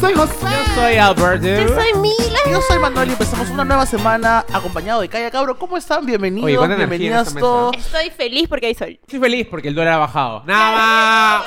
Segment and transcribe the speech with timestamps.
[0.00, 0.34] soy José.
[0.42, 1.46] Yo soy Alberto.
[1.46, 2.38] Yo soy Mila.
[2.50, 5.58] Yo soy Manuel y empezamos una nueva semana acompañado de Calla Cabro.
[5.58, 6.04] ¿Cómo están?
[6.04, 7.76] Bienvenidos, Oye, ¿cuánta energía en bienvenidas todos.
[7.76, 8.98] Estoy feliz porque hay sol.
[9.00, 10.42] Estoy feliz porque el dólar ha bajado.
[10.46, 11.44] Nada.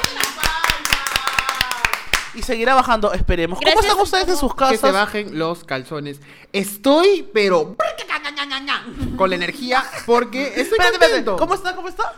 [2.38, 3.57] Y seguirá bajando, esperemos.
[3.57, 4.93] ¿Cómo Gracias están ustedes en sus Que se casas?
[4.93, 6.21] bajen los calzones.
[6.54, 7.75] Estoy, pero
[9.17, 11.00] con la energía porque estoy Espérate, espérate.
[11.25, 11.37] contento.
[11.37, 11.75] ¿Cómo está?
[11.75, 12.13] ¿Cómo está?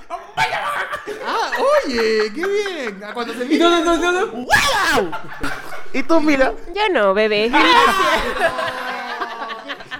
[1.25, 1.51] Ah,
[1.85, 3.01] oye, qué bien.
[3.01, 4.27] Ah, Cuando se Y no, no, no, no.
[4.27, 5.11] ¡Wow!
[5.93, 6.53] ¿Y tú, mira?
[6.75, 7.49] Yo no, bebé.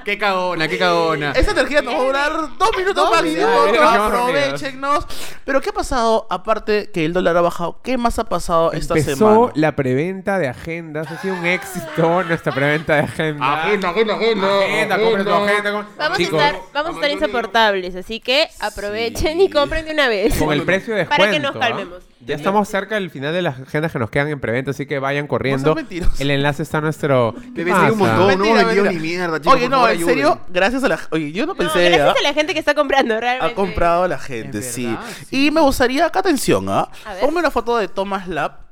[0.09, 1.31] Qué cagona, qué cagona.
[1.33, 5.05] Esa energía nos va a durar dos minutos Vamos Aprovechenos.
[5.45, 6.25] Pero ¿qué ha pasado?
[6.31, 9.51] Aparte que el dólar ha bajado, ¿qué más ha pasado esta Empezó semana?
[9.53, 11.11] la preventa de agendas.
[11.11, 13.65] Ha sido un éxito nuestra preventa de agendas.
[13.65, 14.59] Agenda, agenda, agenda.
[14.59, 15.71] Agenda, compren tu agenda.
[15.73, 19.91] com- Vamos Chicos, a estar, vamos a estar insoportables, así que aprovechen y compren de
[19.91, 20.35] una vez.
[20.39, 21.21] Con el precio de descuento.
[21.23, 21.59] Para que nos ¿ah?
[21.59, 22.08] calmemos.
[22.25, 24.99] Ya estamos cerca del final de las agendas que nos quedan en preventa, así que
[24.99, 25.75] vayan corriendo.
[26.19, 27.33] El enlace está en nuestro.
[27.55, 28.17] Hay un montón.
[28.17, 28.91] no, Mentira, no mentira.
[28.91, 30.15] ni mierda, chicos, Oye, no, en ayuden.
[30.15, 30.99] serio, gracias a la...
[31.11, 31.85] Oye, yo no No, pensé...
[31.89, 32.15] gracias ¿ah?
[32.19, 33.53] a la gente que está comprando, realmente.
[33.53, 34.97] Ha comprado la gente, sí.
[35.31, 36.89] Y me gustaría, acá atención, ¿ah?
[37.21, 38.67] Ponme una foto de Thomas Lab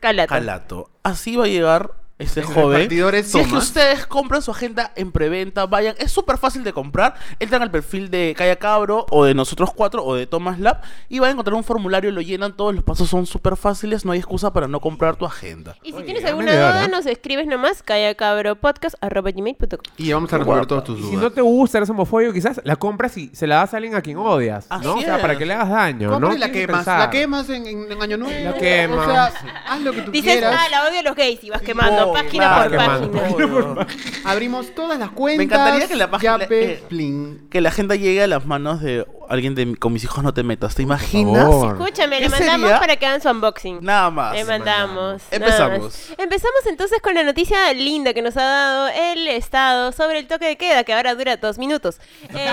[0.00, 0.28] Calato.
[0.28, 0.90] Calato.
[1.02, 2.88] Así va a llegar este joven.
[3.24, 5.94] Si es que ustedes compran su agenda en preventa, vayan.
[5.98, 7.14] Es súper fácil de comprar.
[7.38, 11.18] Entran al perfil de Calla Cabro o de nosotros cuatro o de Thomas Lab y
[11.18, 14.18] van a encontrar un formulario, lo llenan todos, los pasos son súper fáciles, no hay
[14.18, 15.76] excusa para no comprar tu agenda.
[15.82, 16.96] Y si Oye, tienes alguna duda, ¿no?
[16.96, 21.22] nos escribes nomás callacabropodcast.gmail.com Y vamos a resolver todos tus Y si dudas.
[21.22, 24.02] no te gusta, eres homofóbico, quizás la compras y se la das a alguien a
[24.02, 24.94] quien odias, Así ¿no?
[24.96, 25.20] O sea, es.
[25.22, 26.34] para que le hagas daño, Compra ¿no?
[26.34, 26.76] y la quemas.
[26.78, 26.98] pensar.
[27.00, 28.44] La quemas en, en- en Año Nuevo.
[28.44, 29.06] La quemas.
[29.08, 29.32] O sea,
[29.68, 30.54] haz lo que tú Dices, quieras.
[30.58, 33.86] ah, la odio a los gays y vas quemando Página claro, por página.
[34.24, 35.44] Abrimos todas las cuentas.
[35.44, 37.46] encantaría que la página- Yape, eh, Plin.
[37.50, 40.42] Que la agenda llegue a las manos de alguien de con mis hijos no te
[40.42, 40.74] metas.
[40.74, 41.48] ¿Te imaginas?
[41.48, 42.80] Escúchame, ¿Qué le mandamos sería?
[42.80, 43.78] para que hagan su unboxing.
[43.82, 44.32] Nada más.
[44.34, 45.22] Le mandamos.
[45.22, 45.82] nada Empezamos.
[45.82, 46.10] más.
[46.18, 50.46] Empezamos entonces con la noticia linda que nos ha dado el Estado sobre el toque
[50.46, 52.00] de queda, que ahora dura dos minutos.
[52.34, 52.50] Eh,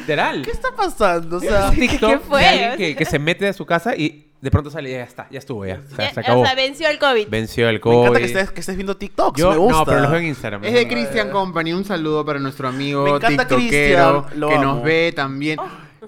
[0.00, 0.42] Literal.
[0.42, 1.38] ¿Qué está pasando?
[1.38, 2.40] O sea, TikTok ¿Qué fue?
[2.42, 5.02] de alguien que, que se mete a su casa y de pronto sale y ya
[5.02, 5.80] está, ya estuvo, ya.
[5.92, 6.42] O sea, ya- se acabó.
[6.42, 7.28] O sea, venció el COVID.
[7.28, 7.98] Venció el me COVID.
[7.98, 9.38] encanta que estés, que estés viendo TikToks.
[9.40, 9.78] Yo, me gusta.
[9.78, 10.64] no, pero los veo en Instagram.
[10.64, 11.72] Es de Christian Company.
[11.72, 13.58] Un saludo para nuestro amigo Me encanta tiktokero
[14.26, 14.64] Christian, lo que amo.
[14.64, 15.58] nos ve también.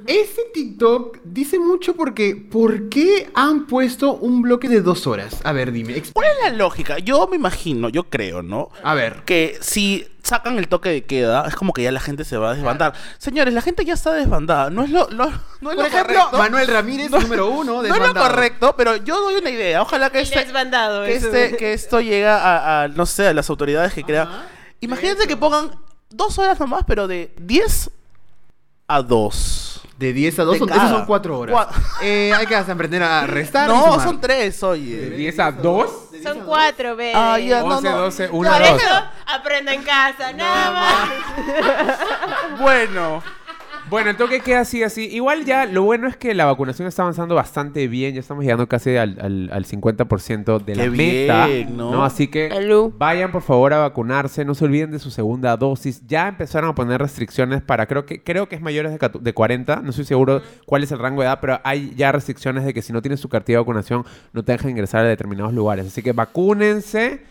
[0.06, 5.40] Ese TikTok dice mucho porque ¿por qué han puesto un bloque de dos horas?
[5.44, 6.00] A ver, dime.
[6.12, 6.98] ¿Cuál es la lógica?
[6.98, 8.68] Yo me imagino, yo creo, ¿no?
[8.84, 9.22] A ver.
[9.24, 12.50] Que si sacan el toque de queda, es como que ya la gente se va
[12.52, 12.92] a desbandar.
[13.18, 14.70] Señores, la gente ya está desbandada.
[14.70, 16.38] No es lo, lo- no es Por lo ejemplo, correcto.
[16.38, 18.28] Manuel Ramírez, número uno, no es lo desbandado.
[18.28, 19.82] correcto, pero yo doy una idea.
[19.82, 21.04] Ojalá que este, desbandado.
[21.04, 24.28] que, este- que esto llegue a, a, no sé, a las autoridades que crean.
[24.80, 25.72] Imagínate que pongan
[26.10, 27.90] dos horas nomás, pero de 10
[28.88, 29.79] a 2.
[30.00, 31.54] De 10 a 2, De son, esas son 4 horas.
[31.54, 31.68] Cua-
[32.00, 33.68] Eh, hay que aprender a restar.
[33.68, 34.06] y No, sumar.
[34.06, 35.10] son 3, De oye.
[35.10, 35.90] 10 a 2.
[36.22, 37.12] Son cuatro, ve.
[37.14, 37.98] Ah, ya, no, 11, no.
[37.98, 38.82] 12, Ya, 1, Por 2.
[38.82, 38.94] eso,
[39.26, 41.08] aprenda en casa, nada más.
[42.60, 43.22] Bueno.
[43.90, 45.06] Bueno, el toque queda así, así.
[45.08, 48.14] Igual ya, lo bueno es que la vacunación está avanzando bastante bien.
[48.14, 51.46] Ya estamos llegando casi al, al, al 50% de la Qué meta.
[51.48, 52.04] bien, ¿no?
[52.04, 52.48] Así que
[52.96, 54.44] vayan por favor a vacunarse.
[54.44, 56.06] No se olviden de su segunda dosis.
[56.06, 59.80] Ya empezaron a poner restricciones para, creo que creo que es mayores de, de 40.
[59.82, 62.82] No estoy seguro cuál es el rango de edad, pero hay ya restricciones de que
[62.82, 65.86] si no tienes su cartilla de vacunación no te dejan ingresar a determinados lugares.
[65.88, 67.22] Así que vacúnense.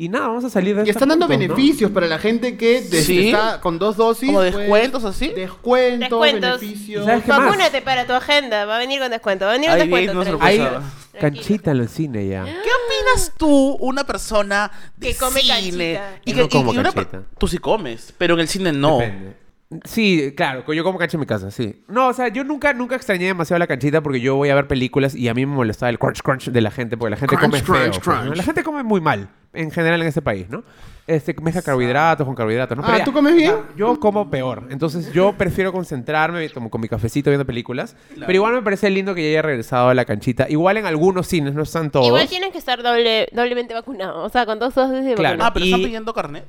[0.00, 1.54] Y nada, vamos a salir de Y estos están dando puntos, ¿no?
[1.56, 3.28] beneficios para la gente que des- Sí.
[3.30, 4.28] está con dos dosis.
[4.28, 5.28] Como pues, descuentos, así.
[5.34, 6.60] Descuentos, Descuentos.
[6.60, 7.02] beneficios.
[7.02, 7.44] ¿Y sabes qué más?
[7.46, 8.64] Vacúnate para tu agenda.
[8.64, 9.44] Va a venir con descuento.
[9.46, 10.14] Va a venir con Ahí descuento.
[10.14, 10.64] no se lo tranquilo.
[10.64, 10.70] Hay
[11.18, 11.42] Tranquilo.
[11.42, 12.44] canchita en el cine ya.
[12.44, 15.52] ¿Qué opinas tú, una persona de Que come cine?
[15.54, 16.20] canchita.
[16.24, 17.34] Y Yo que, no como y- y una per- canchita.
[17.36, 18.98] Tú sí comes, pero en el cine no.
[18.98, 19.47] Depende.
[19.84, 21.82] Sí, claro, yo como cancha en mi casa, sí.
[21.88, 24.66] No, o sea, yo nunca, nunca extrañé demasiado la canchita porque yo voy a ver
[24.66, 27.36] películas y a mí me molestaba el crunch crunch de la gente porque la gente
[27.36, 28.02] Crunch, come crunch, feo.
[28.02, 28.22] pues, ¿no?
[28.22, 28.36] crunch.
[28.38, 30.64] La gente come muy mal, en general en este país, ¿no?
[31.06, 32.84] Este, mezcla carbohidratos con carbohidratos, ¿no?
[32.86, 33.54] Ah, ya, ¿tú comes bien?
[33.76, 34.68] yo como peor.
[34.70, 37.94] Entonces yo prefiero concentrarme como con mi cafecito viendo películas.
[38.14, 40.46] Pero igual me parece lindo que ya haya regresado a la canchita.
[40.48, 42.06] Igual en algunos cines, no están todos.
[42.06, 44.22] Igual tienes que estar doble, doblemente vacunado.
[44.22, 45.36] O sea, con dos dosis de Claro.
[45.36, 45.46] vacuna.
[45.46, 46.44] Ah, pero Y- están pidiendo carnet.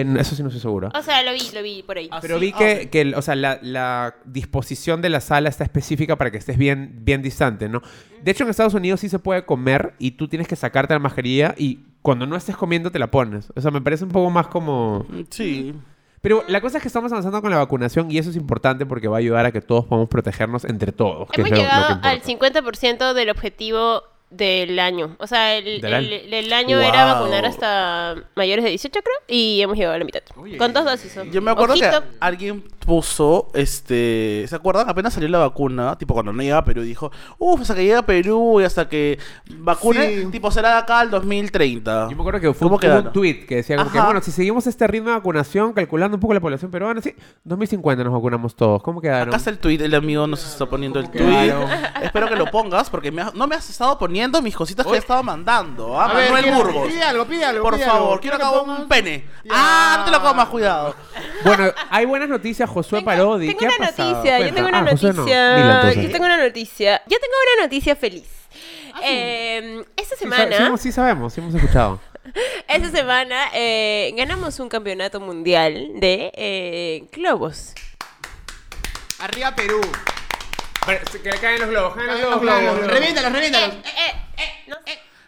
[0.00, 0.90] En- eso sí no estoy seguro.
[0.94, 2.08] O sea, lo vi, lo vi por ahí.
[2.10, 5.64] Ah, Pero sí, vi que, que o sea, la, la disposición de la sala está
[5.64, 7.82] específica para que estés bien, bien distante, ¿no?
[8.22, 11.00] De hecho, en Estados Unidos sí se puede comer y tú tienes que sacarte la
[11.00, 13.52] mascarilla y cuando no estés comiendo te la pones.
[13.54, 15.06] O sea, me parece un poco más como...
[15.30, 15.74] Sí.
[16.20, 19.08] Pero la cosa es que estamos avanzando con la vacunación y eso es importante porque
[19.08, 21.28] va a ayudar a que todos podamos protegernos entre todos.
[21.30, 24.02] que Hemos es lo- lo que llegado al 50% del objetivo
[24.32, 25.16] del año.
[25.18, 26.08] O sea, el, el- año.
[26.36, 29.16] el año era vacunar hasta mayores de 18, creo.
[29.28, 30.22] Y hemos llegado a la mitad.
[30.36, 30.56] Oye.
[30.56, 31.14] Con dos dosis.
[31.30, 31.90] Yo me acuerdo Ojito.
[32.02, 34.88] que alguien puso, este, ¿se acuerdan?
[34.88, 38.00] Apenas salió la vacuna, tipo cuando no llega a Perú, dijo, uff, hasta que llega
[38.00, 39.18] a Perú y hasta que
[39.58, 40.26] vacune, Sí.
[40.30, 42.08] tipo será de acá al 2030.
[42.10, 43.06] Yo me acuerdo que fue ¿Cómo hubo quedaron?
[43.08, 46.20] un tweet que decía como que, bueno, si seguimos este ritmo de vacunación, calculando un
[46.20, 47.14] poco la población peruana, sí,
[47.44, 48.82] 2050 nos vacunamos todos.
[48.82, 49.28] ¿Cómo quedaron?
[49.28, 51.52] Acá está el tweet, el amigo nos está poniendo el tweet.
[52.02, 54.98] Espero que lo pongas porque me no me has estado poniendo mis cositas que he
[54.98, 56.00] estado mandando.
[56.00, 56.06] ¿ah?
[56.06, 56.88] A ver, Manuel quiero- Burgos.
[56.88, 57.62] Pide algo, pide algo.
[57.62, 58.20] Por pide favor, algo.
[58.20, 59.24] quiero pongas- un pene.
[59.44, 59.50] Ya.
[59.54, 60.94] Ah, no te lo comas, cuidado.
[61.44, 63.46] Bueno, hay buenas noticias, Josué Tengo, Parodi.
[63.48, 64.10] tengo ¿Qué ha una pasado?
[64.14, 64.90] noticia, yo tengo una Ah, no.
[64.92, 65.94] noticia.
[65.94, 67.02] Yo tengo una noticia.
[67.06, 68.28] Yo tengo una noticia feliz.
[69.04, 72.00] Eh, esta Sí, semana, sí, sí sabemos, sí hemos escuchado.
[72.68, 77.72] esta semana eh, ganamos un campeonato mundial de eh, globos.
[79.20, 79.80] Arriba Perú.
[81.22, 82.86] que le caen los globos, caen Los globos.
[82.86, 83.74] Reviéntalos, reviéntalos.
[83.76, 84.76] Eh, eh, eh, no.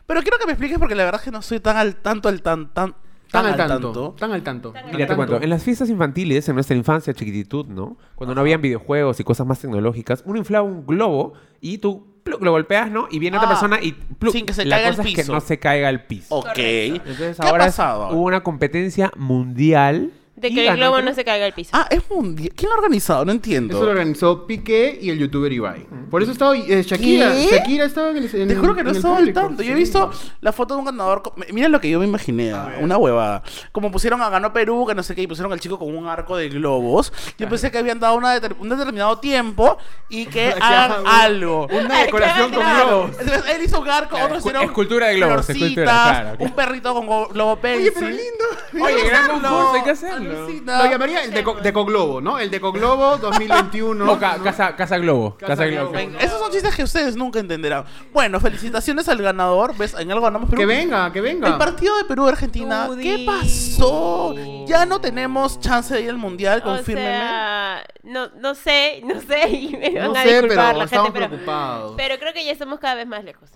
[0.07, 2.29] Pero quiero que me expliques porque la verdad es que no estoy tan al tanto,
[2.29, 2.95] al tan, tan,
[3.35, 4.15] Tan al tanto.
[4.19, 4.73] Tan al tanto.
[4.93, 7.97] Mira, te cuento, en las fiestas infantiles, en nuestra infancia, chiquititud, ¿no?
[8.15, 12.51] Cuando no habían videojuegos y cosas más tecnológicas, uno inflaba un globo y tú lo
[12.51, 13.07] golpeas, ¿no?
[13.11, 13.95] Y viene otra Ah, persona y
[14.33, 15.33] sin que se la caiga al cosa es que piso.
[15.35, 16.35] no se caiga al piso.
[16.35, 16.57] Ok.
[16.57, 18.09] Entonces ¿Qué ahora ha es- pasado?
[18.17, 20.13] hubo una competencia mundial.
[20.37, 21.71] De que el globo no se caiga al piso.
[21.73, 22.51] Ah, es mundial.
[22.57, 23.25] ¿Quién lo ha organizado?
[23.25, 23.75] No entiendo.
[23.77, 25.87] Eso lo organizó Piqué y el youtuber Ibai.
[26.11, 27.31] Por eso estaba eh, Shakira.
[27.33, 27.49] ¿Qué?
[27.53, 28.25] Shakira estaba en el.
[28.35, 29.63] en- Te juro que no estaba al tanto.
[29.63, 30.11] Yo he visto
[30.41, 31.23] la foto de un ganador.
[31.53, 32.53] Mira lo que yo me imaginé.
[32.53, 33.43] ah, Una huevada.
[33.71, 36.09] Como pusieron a Ganó Perú, que no sé qué, y pusieron al chico con un
[36.09, 37.13] arco de globos.
[37.39, 39.79] Yo pensé que habían dado una deter- un determinado tiempo
[40.09, 41.69] y que Ya, hagan un- algo.
[41.71, 42.87] Una decoración con Claro.
[42.89, 43.11] globos.
[43.21, 45.85] Entonces, él hizo un arco, Claro, otros escu- hicieron escultura de globos, florcitas, escultura,
[46.23, 46.37] claro.
[46.41, 47.93] un perrito con go- globo Oye, pencil.
[47.95, 48.85] pero lindo.
[48.85, 50.24] Oye, gran concurso, hay que hacerlo.
[50.25, 52.39] Lo llamaría el Deco, Decoglobo, ¿no?
[52.39, 54.13] El Decoglobo 2021.
[54.13, 55.37] O ca- casa, casa Globo.
[55.37, 55.91] Casa Casa, Globo.
[55.91, 55.93] Globo.
[55.97, 57.85] Venga, esos son chistes que ustedes nunca entenderán.
[58.13, 59.77] Bueno, felicitaciones al ganador.
[59.77, 59.95] ¿Ves?
[59.99, 60.59] En algo ganamos Perú.
[60.61, 61.49] Que venga, que venga.
[61.49, 64.35] El partido de Perú-Argentina, ¿qué pasó?
[64.67, 69.49] Ya no tenemos chance de ir al mundial, O sea, no, no sé, no sé,
[69.51, 71.95] y me van No a sé, disculpar pero la gente, estamos pero, preocupados.
[71.97, 73.51] pero creo que ya estamos cada vez más lejos.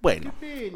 [0.00, 0.32] Bueno,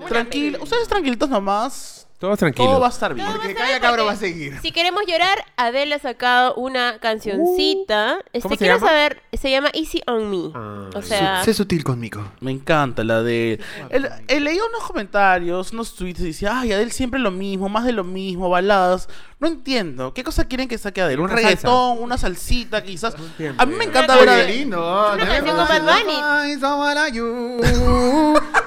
[0.08, 0.58] tranquilo.
[0.62, 2.07] Ustedes tranquilitos nomás.
[2.18, 2.68] Todos tranquilos.
[2.72, 3.26] Todo va a estar bien.
[3.26, 4.58] Todo Porque va a cada estar cabro porque va a seguir.
[4.60, 8.18] Si queremos llorar, Adele ha sacado una cancioncita.
[8.32, 8.86] este, ¿cómo se quiero llama?
[8.88, 10.50] saber, se llama Easy on Me.
[10.54, 10.90] Ah.
[10.94, 12.24] o sea, Sé sutil conmigo.
[12.40, 13.60] Me encanta la de...
[13.90, 17.84] El, el- leí unos comentarios, unos tweets y decía, ay, Adel siempre lo mismo, más
[17.84, 19.08] de lo mismo, baladas.
[19.40, 20.12] No entiendo.
[20.14, 21.20] ¿Qué cosa quieren que saque Adel?
[21.20, 21.98] ¿Un Una reggaetón?
[22.02, 23.14] ¿Una salsita quizás?
[23.14, 23.62] entiendo.
[23.62, 24.56] A mí me encanta ver a Oye, Adele.
[24.58, 25.12] lindo.
[25.14, 26.16] Una canción con Bad Bunny.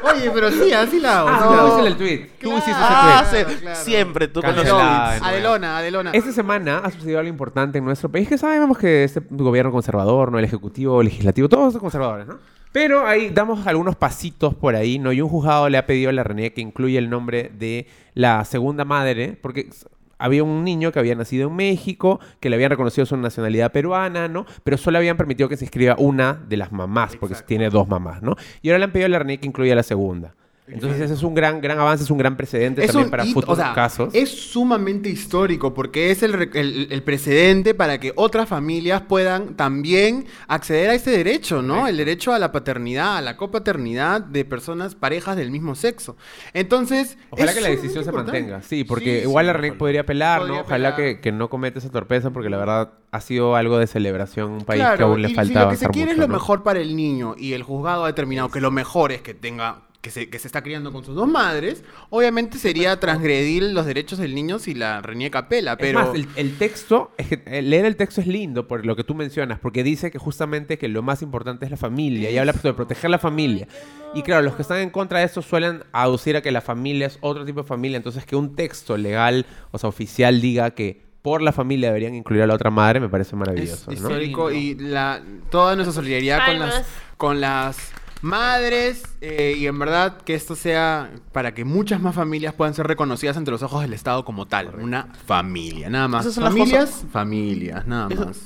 [0.03, 1.29] Oye, pero sí, así la hago.
[1.29, 1.67] Ah, así hago.
[1.67, 2.29] hiciste el tweet.
[2.39, 2.57] Tú Claro.
[2.57, 3.40] hiciste ese Ah, tweet.
[3.45, 3.79] Claro.
[3.83, 4.67] siempre tú con los.
[4.67, 6.11] Adelona, Adelona.
[6.11, 10.31] Esta semana ha sucedido algo importante en nuestro país, que sabemos que este gobierno conservador,
[10.31, 12.39] no el ejecutivo, el legislativo, todos son conservadores, ¿no?
[12.71, 15.11] Pero ahí damos algunos pasitos por ahí, ¿no?
[15.11, 18.45] Y un juzgado le ha pedido a la RENIE que incluya el nombre de la
[18.45, 19.69] segunda madre, porque
[20.17, 24.29] había un niño que había nacido en México, que le habían reconocido su nacionalidad peruana,
[24.29, 24.45] ¿no?
[24.63, 28.21] Pero solo habían permitido que se escriba una de las mamás, porque tiene dos mamás,
[28.21, 28.35] ¿no?
[28.61, 30.35] Y ahora le han pedido a la RENIE que incluya la segunda.
[30.71, 33.59] Entonces ese es un gran, gran avance, es un gran precedente también para hito, futuros
[33.59, 34.13] o sea, casos.
[34.13, 40.25] Es sumamente histórico porque es el, el- el precedente para que otras familias puedan también
[40.47, 41.87] acceder a ese derecho, ¿no?
[41.87, 46.15] El derecho a la paternidad, a la copaternidad de personas, parejas del mismo sexo.
[46.53, 47.17] Entonces.
[47.29, 48.39] Ojalá que la decisión se importante.
[48.39, 48.61] mantenga.
[48.61, 49.79] Sí, porque Sí, igual sí, la René ojalá.
[49.79, 50.59] podría apelar, ¿no?
[50.61, 54.51] Ojalá que, que no cometa esa torpeza, porque la verdad ha sido algo de celebración,
[54.51, 56.19] un país que aún le y falta si lo que se avanzar quiere mucho, es
[56.19, 56.33] lo ¿no?
[56.33, 59.81] mejor para el niño y el juzgado ha determinado que lo mejor es que tenga
[60.01, 64.17] que se, que se está criando con sus dos madres, obviamente sería transgredir los derechos
[64.17, 67.61] del niño si la reniega apela, pero Es más, el, el texto, es que eh,
[67.61, 70.87] leer el texto es lindo por lo que tú mencionas, porque dice que justamente que
[70.87, 73.67] lo más importante es la familia y habla de proteger la familia.
[74.15, 77.07] Y claro, los que están en contra de esto suelen aducir a que la familia
[77.07, 81.11] es otro tipo de familia, entonces que un texto legal, o sea, oficial diga que
[81.21, 83.93] por la familia deberían incluir a la otra madre me parece es maravilloso, ¿no?
[83.93, 87.91] histórico y la, toda nuestra solidaridad con las, con las
[88.21, 92.87] madres eh, y en verdad que esto sea para que muchas más familias puedan ser
[92.87, 96.21] reconocidas ante los ojos del Estado como tal, una familia, nada más.
[96.25, 98.39] Esas son las Familias, familias, nada más.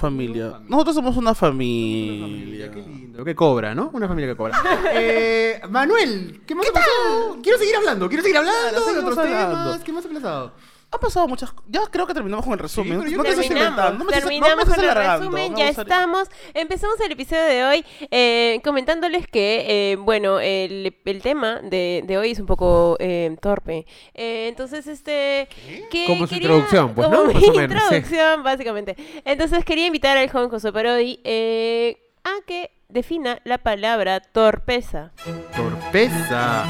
[0.00, 0.60] Familia.
[0.68, 2.70] Nosotros somos una familia.
[2.70, 3.90] Qué lindo, que cobra, ¿no?
[3.92, 4.56] Una familia que cobra.
[4.92, 7.38] Eh, Manuel, ¿qué más ha pasado?
[7.42, 9.64] Quiero seguir hablando, quiero seguir hablando Claro, de seguimos otros hablando.
[9.64, 9.84] temas.
[9.84, 10.52] ¿Qué más ha pasado?
[10.96, 11.52] Ha pasado muchas.
[11.68, 13.02] Ya creo que terminamos con el resumen.
[13.08, 13.98] yo no te que inventando.
[13.98, 16.28] No me estés- no me terminamos con el resumen, me ya estamos.
[16.54, 22.18] Empezamos el episodio de hoy eh, comentándoles que, eh, bueno, el, el tema de, de
[22.18, 23.86] hoy es un poco eh, torpe.
[24.14, 25.48] Eh, entonces, este...
[25.90, 27.26] que Como su quería- introducción, pues, como ¿no?
[27.26, 27.74] mi Más o menos, sí.
[27.96, 28.96] introducción, básicamente.
[29.24, 35.12] Entonces, quería invitar al joven José Parodi eh, a que defina la palabra torpeza.
[35.54, 36.64] Torpeza.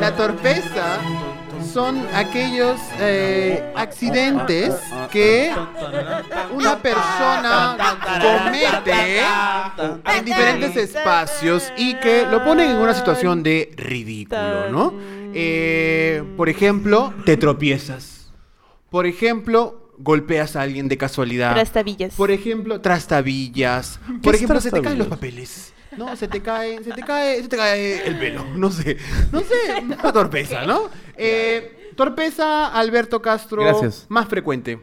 [0.00, 0.98] La torpeza
[1.72, 4.74] son aquellos eh, accidentes
[5.10, 5.50] que
[6.52, 7.76] una persona
[8.20, 9.20] comete
[10.14, 14.94] en diferentes espacios y que lo ponen en una situación de ridículo, ¿no?
[15.34, 18.30] Eh, por ejemplo, te tropiezas.
[18.90, 21.54] Por ejemplo, golpeas a alguien de casualidad.
[21.54, 22.14] Trastabillas.
[22.14, 23.98] Por ejemplo, trastabillas.
[24.22, 25.72] Por ejemplo, se te caen los papeles.
[25.96, 28.44] No, se te cae, se te cae, se te cae el pelo.
[28.56, 28.96] No sé,
[29.30, 30.88] no sé, una torpeza, ¿no?
[31.16, 33.62] Eh, torpeza, Alberto Castro.
[33.62, 34.06] Gracias.
[34.08, 34.80] Más frecuente.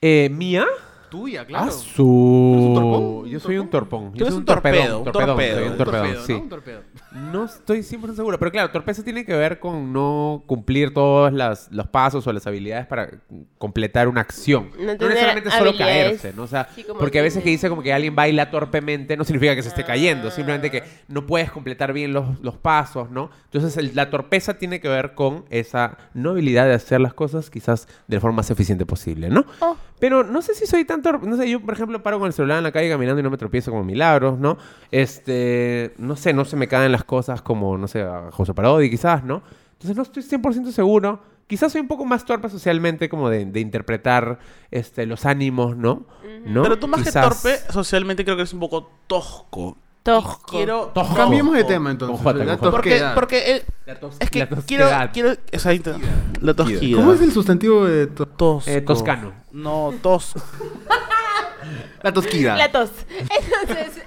[0.00, 0.64] Eh, ¿Mía?
[1.10, 1.72] Tuya, Ah, claro.
[1.72, 2.06] su...
[2.06, 3.28] un torpón?
[3.28, 4.12] Yo soy un torpón.
[4.12, 5.56] Tú Yo eres soy un torpedo, un torpedo.
[5.56, 6.32] soy un sí.
[6.34, 6.82] Un torpedo.
[7.12, 11.68] No estoy 100% seguro, pero claro, torpeza tiene que ver con no cumplir todos las-
[11.72, 13.10] los pasos o las habilidades para
[13.58, 14.70] completar una acción.
[14.78, 16.42] No necesariamente solo caerse, ¿no?
[16.44, 19.56] O sea, Sí, porque a veces que dice como que alguien baila torpemente no significa
[19.56, 23.30] que se esté cayendo, simplemente que no puedes completar bien los, los pasos, ¿no?
[23.46, 27.50] Entonces el- la torpeza tiene que ver con esa no habilidad de hacer las cosas
[27.50, 29.44] quizás de la forma más eficiente posible, ¿no?
[29.60, 29.76] Oh.
[30.00, 31.26] Pero no sé si soy tan torpe.
[31.26, 33.30] No sé, yo, por ejemplo, paro con el celular en la calle caminando y no
[33.30, 34.56] me tropiezo como milagros, ¿no?
[34.90, 38.90] Este, no sé, no se me caen las cosas como, no sé, a José Parodi
[38.90, 39.42] quizás, ¿no?
[39.72, 41.20] Entonces no estoy 100% seguro.
[41.46, 44.38] Quizás soy un poco más torpe socialmente como de, de interpretar
[44.70, 46.06] este, los ánimos, ¿no?
[46.44, 46.62] ¿No?
[46.62, 49.76] Pero tú más Quizás- que torpe, socialmente creo que eres un poco tosco.
[50.02, 50.42] Tosco.
[50.50, 50.90] Quiero...
[50.94, 51.14] Tosco.
[51.14, 52.24] Cambiemos de tema entonces.
[52.24, 52.70] La J.
[52.70, 55.32] Porque, porque el- La tos- es que la quiero, quiero
[55.72, 55.96] inter-
[56.40, 56.96] la tosquida.
[56.96, 58.70] ¿Cómo es el sustantivo de to- tosco?
[58.70, 59.32] Eh, toscano.
[59.52, 60.34] No, tos.
[62.02, 62.56] la tosquida?
[62.56, 62.90] La tos.
[63.18, 64.02] Entonces, eh,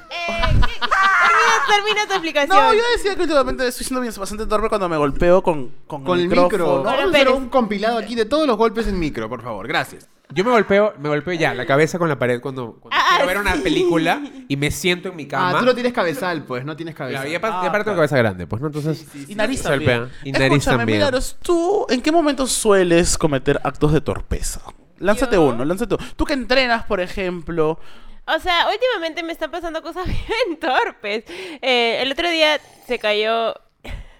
[0.65, 0.87] ¿qué-
[1.73, 2.57] termina, tu explicación.
[2.57, 6.03] No, yo decía que últimamente estoy siendo bien- bastante torpe cuando me golpeo con, con,
[6.03, 6.49] Con el micrófono.
[6.49, 6.83] micro.
[6.83, 9.67] Vamos a hacer un compilado aquí de todos los golpes en micro, por favor.
[9.67, 10.07] Gracias.
[10.33, 13.27] Yo me golpeo, me golpeo ya la cabeza con la pared cuando, cuando Ah, quiero
[13.27, 15.51] ver una película y me siento en mi cama.
[15.51, 17.19] Ah, tú lo tienes cabezal, pues, no tienes cabeza.
[17.19, 18.67] Claro, y aparte, Ah, aparte tengo cabeza grande, pues, ¿no?
[18.67, 19.99] Entonces, Y nariz se también.
[19.99, 20.17] golpea.
[20.23, 20.97] Y nariz Escúchame, también.
[20.99, 24.61] Milagros, ¿tú en qué momento sueles cometer actos de torpeza?
[24.99, 26.05] Lánzate Yo- uno, lánzate uno.
[26.15, 27.77] Tú que entrenas, por ejemplo.
[28.25, 31.25] O sea, últimamente me están pasando cosas bien torpes.
[31.61, 33.53] Eh, el otro día se cayó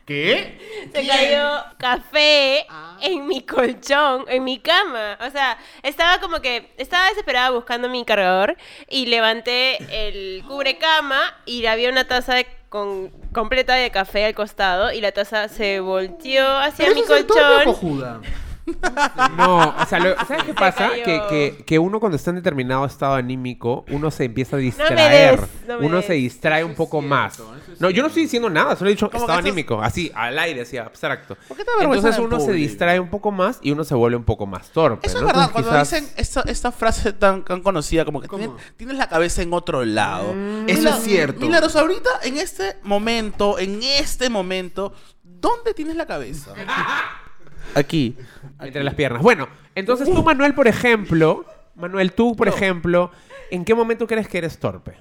[0.06, 0.90] ¿Qué?
[0.94, 2.98] Se cayó café Ah.
[3.02, 5.18] en mi colchón, en mi cama.
[5.26, 8.58] O sea, estaba como que, estaba desesperada buscando mi cargador
[8.90, 14.92] y levanté el cubrecama y había una taza de- con, completa de café al costado
[14.92, 18.14] y la taza se volteó hacia ¿Pero mi eso colchón.
[19.38, 20.92] No, o sea, lo- ¿sabes qué pasa?
[20.94, 24.64] Que, que, que uno cuando está en determinado estado anímico, uno se empieza a me
[24.64, 25.40] distraer.
[25.42, 26.06] des, no me uno des.
[26.06, 27.40] se distrae un poco más.
[27.80, 30.78] No, yo no estoy diciendo nada, solo he dicho estado anímico, así, al aire, así,
[30.78, 31.36] abstracto.
[31.48, 34.18] ¿Por qué te Entonces en uno se distrae un poco más y uno se vuelve
[34.18, 35.08] un poco más torpe.
[35.08, 38.28] Eso es verdad, Entonces, cuando quizás- dicen esta, esta frase tan, tan conocida como que
[38.28, 40.34] tienes, tienes la cabeza en otro lado.
[40.68, 41.42] Eso es cierto.
[41.46, 44.94] Milagros, ahorita, en este momento, en este momento,
[45.24, 46.54] ¿dónde tienes la cabeza?
[47.76, 48.16] Aquí.
[48.60, 49.22] Entre las piernas.
[49.22, 53.12] Bueno, entonces tú, Manuel, por ejemplo, Manuel, tú, por ejemplo,
[53.52, 54.98] ¿en qué momento crees que eres torpe?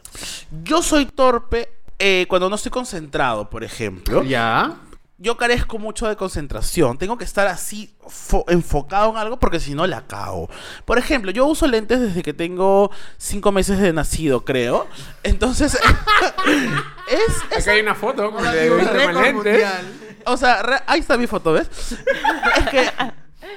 [0.64, 4.22] Yo soy torpe eh, cuando no estoy concentrado, por ejemplo.
[4.24, 4.74] ¿Ya?
[5.18, 6.98] Yo carezco mucho de concentración.
[6.98, 10.50] Tengo que estar así fo- enfocado en algo porque si no la cago.
[10.84, 14.88] Por ejemplo, yo uso lentes desde que tengo cinco meses de nacido, creo.
[15.22, 15.78] Entonces,
[17.08, 18.42] es, es Acá hay una foto con
[19.34, 19.92] mundial.
[20.26, 21.68] O sea, re- ahí está mi foto, ¿ves?
[21.72, 22.88] es que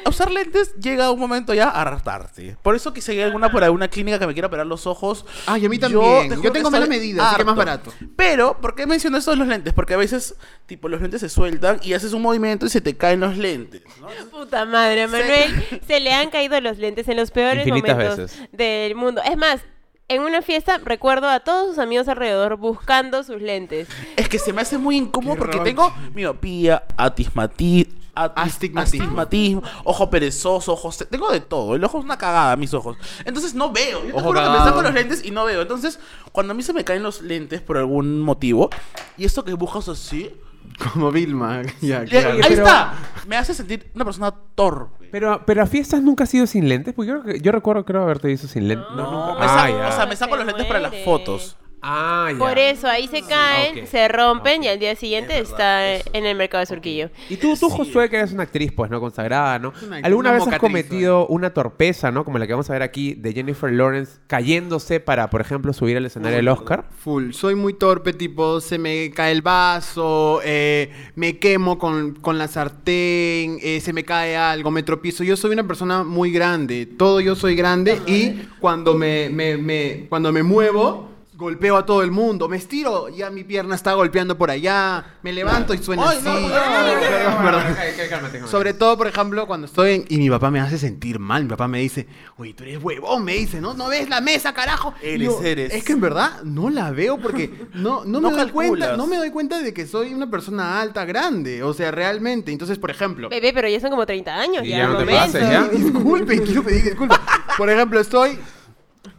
[0.07, 2.55] usar lentes llega a un momento ya a hartarte.
[2.61, 5.25] Por eso quise ir a alguna por alguna clínica que me quiera operar los ojos.
[5.45, 6.29] Ay, a mí Yo también.
[6.29, 7.91] te Yo, que tengo menos estoy medidas, así que más harto.
[7.91, 7.93] barato.
[8.15, 9.73] Pero, ¿por qué menciono esto de los lentes?
[9.73, 12.95] Porque a veces, tipo, los lentes se sueltan y haces un movimiento y se te
[12.97, 13.81] caen los lentes.
[13.99, 14.07] ¿no?
[14.31, 18.49] Puta madre, Manuel, se le han caído los lentes en los peores Infinitas momentos veces.
[18.51, 19.21] del mundo.
[19.23, 19.61] Es más,
[20.07, 23.87] en una fiesta recuerdo a todos sus amigos alrededor buscando sus lentes.
[24.15, 25.69] Es que se me hace muy incómodo Qué porque roche.
[25.71, 28.79] tengo miopía, atismati- ati- Astigmatismo.
[28.81, 31.05] astigmatismo, ojo perezoso, ojos...
[31.09, 31.75] Tengo de todo.
[31.75, 32.97] El ojo es una cagada, mis ojos.
[33.25, 34.01] Entonces no veo.
[34.01, 35.61] Yo te Ojo juro que me saco los lentes y no veo.
[35.61, 35.99] Entonces,
[36.31, 38.69] cuando a mí se me caen los lentes por algún motivo,
[39.17, 40.31] y esto que buscas así...
[40.93, 41.61] Como Vilma.
[41.81, 42.31] Ya, claro.
[42.31, 42.93] ahí Pero- está.
[43.27, 45.09] Me hace sentir una persona torpe.
[45.11, 47.85] Pero, pero a fiestas nunca has ido sin lentes, porque yo, creo que- yo recuerdo
[47.85, 48.87] creo haberte visto sin lentes.
[48.95, 51.57] No, No, me Ah, saco, o sea, me saco los lentes para las fotos.
[51.87, 52.39] Ah, ya.
[52.39, 53.85] Por eso ahí se caen, ok.
[53.89, 57.09] se rompen y al día siguiente está en el mercado de Surquillo.
[57.29, 58.99] Y tú, tú Josué, que eres una actriz, pues, ¿no?
[58.99, 59.71] Consagrada, ¿no?
[59.85, 62.25] Una- ¿Alguna una vez has cometido una torpeza, ¿no?
[62.25, 65.95] Como la que vamos a ver aquí de Jennifer Lawrence cayéndose para, por ejemplo, subir
[65.97, 66.85] al escenario del Oscar?
[67.03, 67.33] Full.
[67.33, 72.47] Soy muy torpe, tipo, se me cae el vaso, eh, me quemo con, con la
[72.47, 75.23] sartén, eh, se me cae algo, me tropiezo.
[75.23, 80.05] Yo soy una persona muy grande, todo yo soy grande y cuando me, me- me-
[80.09, 84.37] cuando me muevo, golpeo a todo el mundo, me estiro, ya mi pierna está golpeando
[84.37, 86.19] por allá, me levanto y suena así.
[86.23, 87.63] no, no, no, no, Perdón, no, perdón.
[87.63, 88.47] Cálmate, cálmate.
[88.47, 91.43] Sobre todo, por ejemplo, cuando estoy en- y mi papá me hace sentir mal.
[91.43, 93.73] Mi papá me dice, oye, tú eres huevón, me dice, ¿no?
[93.73, 94.93] ¿No ves la mesa, carajo?
[95.01, 95.73] Eres, eres.
[95.73, 99.07] Es que en verdad no la veo porque no, no, No me doy cuenta, no
[99.07, 101.63] me doy cuenta de que soy una persona alta, grande.
[101.63, 102.51] O sea, realmente.
[102.51, 103.29] Entonces, por ejemplo.
[103.29, 104.65] Bebé, pero ya son como 30 años.
[104.65, 105.67] Y ya, no te pases, ¿ya?
[105.67, 107.19] Disculpen, quiero pedir disculpas.
[107.57, 108.37] Por ejemplo, estoy,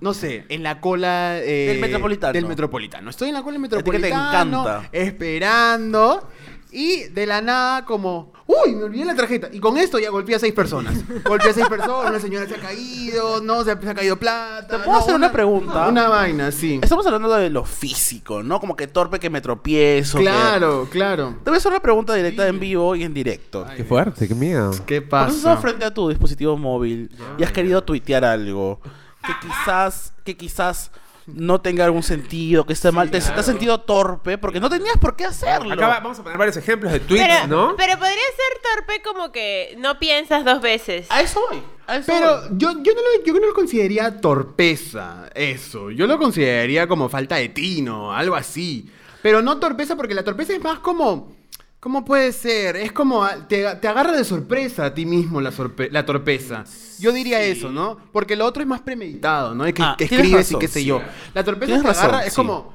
[0.01, 2.33] no sé, en la cola eh, Del Metropolitano.
[2.33, 3.11] Del Metropolitano.
[3.11, 4.61] Estoy en la cola del que te Metropolitano.
[4.63, 4.89] encanta.
[4.93, 6.29] Esperando.
[6.73, 9.49] Y de la nada, como, uy, me olvidé la tarjeta.
[9.51, 10.95] Y con esto ya golpeé a seis personas.
[11.25, 14.17] Golpeé a seis personas, una señora se ha caído, no, se ha, se ha caído
[14.19, 14.67] plata.
[14.67, 15.89] ¿Te puedo no, hacer una pregunta?
[15.89, 16.79] Una vaina, sí.
[16.83, 18.61] Estamos hablando de lo físico, ¿no?
[18.61, 20.19] Como que torpe que me tropiezo.
[20.19, 21.37] que- Claro, claro.
[21.43, 23.65] Te voy a hacer una pregunta directa en vivo y en directo.
[23.75, 24.73] Qué fuerte, qué miedo.
[24.85, 25.69] ¿Qué Cuando has estado pasa?
[25.69, 28.81] frente a tu dispositivo móvil y has querido tuitear algo
[29.27, 30.91] que quizás, que quizás
[31.27, 34.97] no tenga algún sentido, que esté mal, te, te has sentido torpe porque no tenías
[34.99, 35.75] por qué hacerlo.
[35.75, 37.75] Acá va- vamos a poner varios ejemplos de tweets, Pero, ¿no?
[37.77, 41.07] pero podría ser torpe como que no piensas dos veces.
[41.11, 41.61] A eso voy.
[41.89, 42.49] A eso Pero voy.
[42.59, 45.91] yo, yo, no lo, yo no lo consideraría torpeza, eso.
[45.91, 48.89] Yo lo consideraría como falta de tino, algo así.
[49.23, 51.35] Pero no torpeza, porque la torpeza es más como.
[51.81, 52.77] ¿Cómo puede ser?
[52.77, 53.27] Es como.
[53.49, 56.65] Te, te agarra de sorpresa a ti mismo la, sorpe- la torpeza.
[56.99, 57.99] Yo diría eso, ¿no?
[58.13, 59.67] Porque lo otro es más premeditado, ¿no?
[59.67, 60.87] Es que, Ah, que escribes y qué sé sí.
[60.87, 61.01] yo.
[61.35, 62.37] La torpeza te agarra, es sí.
[62.37, 62.75] como.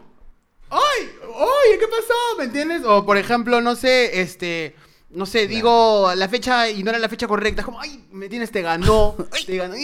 [0.69, 1.09] ¡Ay!
[1.27, 1.79] ¡Oye!
[1.79, 2.13] ¿Qué pasó?
[2.37, 2.83] ¿Me entiendes?
[2.85, 4.75] O por ejemplo, no sé, este.
[5.13, 7.61] No sé, digo la fecha y no era la fecha correcta.
[7.61, 9.15] Es como, ay, me tienes, te ganó.
[9.45, 9.75] Te ganó.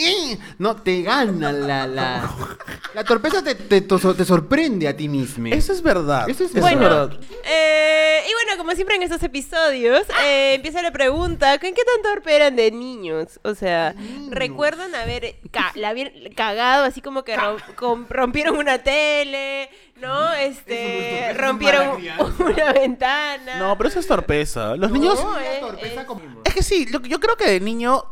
[0.57, 1.85] No, te gana la.
[1.87, 2.31] La,
[2.93, 5.47] la torpeza te, te, te sorprende a ti mismo.
[5.47, 6.29] Eso es verdad.
[6.29, 7.19] Eso es Bueno, verdad.
[7.43, 12.01] eh, y bueno, como siempre en estos episodios, eh, empieza la pregunta, ¿con qué tan
[12.13, 13.39] torpe eran de niños?
[13.43, 13.95] O sea,
[14.29, 17.35] ¿recuerdan haber, ca- la haber cagado así como que
[18.09, 20.33] rompieron una tele, ¿no?
[20.33, 21.97] Este, es rompieron
[22.39, 23.59] una ventana.
[23.59, 24.75] No, pero eso es torpeza.
[24.75, 25.21] Los niños.
[25.23, 28.03] No, La eh, torpeza eh, como- Es que sí, yo creo que de niño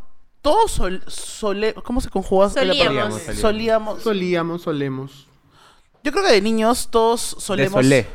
[0.42, 2.46] todos sol, sole- ¿cómo se conjuga?
[2.46, 3.10] la palabra?
[3.10, 3.22] Solíamos.
[3.40, 4.02] Solíamos.
[4.02, 5.26] Solíamos, solemos.
[6.04, 7.72] Yo creo que de niños todos solemos.
[7.84, 8.06] Solé.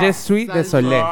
[0.00, 1.02] Je suis de Solé.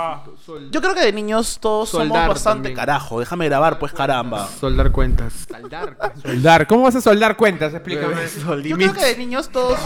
[0.44, 2.76] Sol- Yo creo que de niños todos somos Soldar bastante también.
[2.76, 3.20] carajo.
[3.20, 4.46] Déjame grabar, pues caramba.
[4.60, 5.32] Soldar cuentas.
[5.48, 5.96] Soldar.
[6.22, 6.66] Soldar.
[6.66, 7.72] ¿Cómo vas a soldar cuentas?
[7.72, 8.14] Explícame.
[8.64, 9.78] Yo creo que de niños todos.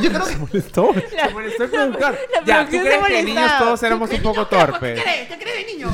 [0.00, 0.36] Yo creo que.
[0.36, 0.90] molestó?
[0.94, 2.14] La- Se molestó la
[2.46, 5.02] Ya, ¿tú producción crees que de niños todos éramos un poco torpes?
[5.02, 5.90] ¿Qué crees de niño?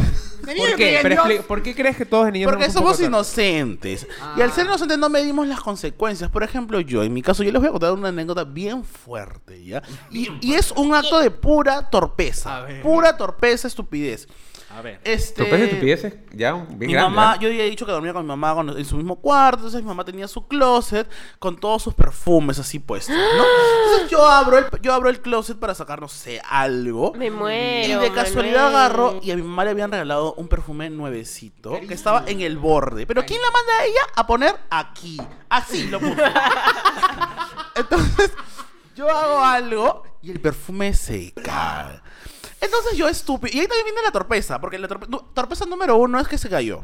[0.57, 0.99] ¿Por qué?
[1.03, 4.07] Pero expli- ¿Por qué crees que todos de niños Porque somos inocentes.
[4.37, 6.31] Y al ser inocentes no medimos las consecuencias.
[6.31, 9.65] Por ejemplo, yo, en mi caso, yo les voy a contar una anécdota bien fuerte,
[9.65, 9.83] ¿ya?
[10.11, 12.67] Y, y es un acto de pura torpeza.
[12.83, 14.29] Pura torpeza, estupidez.
[14.71, 15.01] A ver.
[15.03, 15.49] Este...
[15.49, 17.39] Y estupideces, ya, bien Mi grande, mamá, ¿eh?
[17.41, 19.89] yo ya he dicho que dormía con mi mamá en su mismo cuarto, entonces mi
[19.89, 23.45] mamá tenía su closet con todos sus perfumes así puestos, ¿no?
[23.85, 27.15] Entonces yo abro el, yo abro el closet para sacar, no sé, algo.
[27.15, 27.89] Me muero.
[27.89, 31.95] Y de casualidad agarro y a mi mamá le habían regalado un perfume nuevecito que
[31.95, 33.07] estaba en el borde.
[33.07, 35.17] Pero ¿quién la manda a ella a poner aquí?
[35.49, 36.15] Así lo puso.
[37.75, 38.33] Entonces
[38.95, 42.01] yo hago algo y el perfume se cae.
[42.61, 43.57] Entonces yo estúpido.
[43.57, 44.61] Y ahí también viene la torpeza.
[44.61, 46.83] Porque la torpe- torpeza número uno es que se cayó.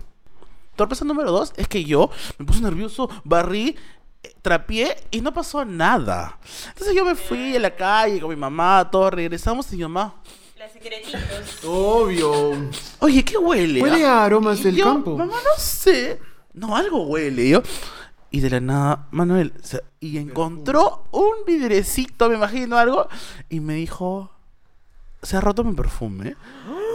[0.76, 3.76] Torpeza número dos es que yo me puse nervioso, barrí,
[4.22, 6.38] eh, trapié y no pasó nada.
[6.68, 10.14] Entonces yo me fui a la calle con mi mamá, todos regresamos y mi mamá.
[10.58, 11.64] Las secretitos.
[11.64, 12.52] Obvio.
[13.00, 13.80] Oye, ¿qué huele?
[13.82, 15.16] Huele a aromas Y del yo, campo.
[15.16, 16.20] Mamá, no sé.
[16.54, 17.44] No, algo huele.
[17.44, 17.62] Y yo.
[18.30, 19.52] Y de la nada, Manuel,
[20.00, 23.06] y encontró un vidrecito, me imagino algo,
[23.48, 24.32] y me dijo,
[25.24, 26.36] se ha roto mi perfume.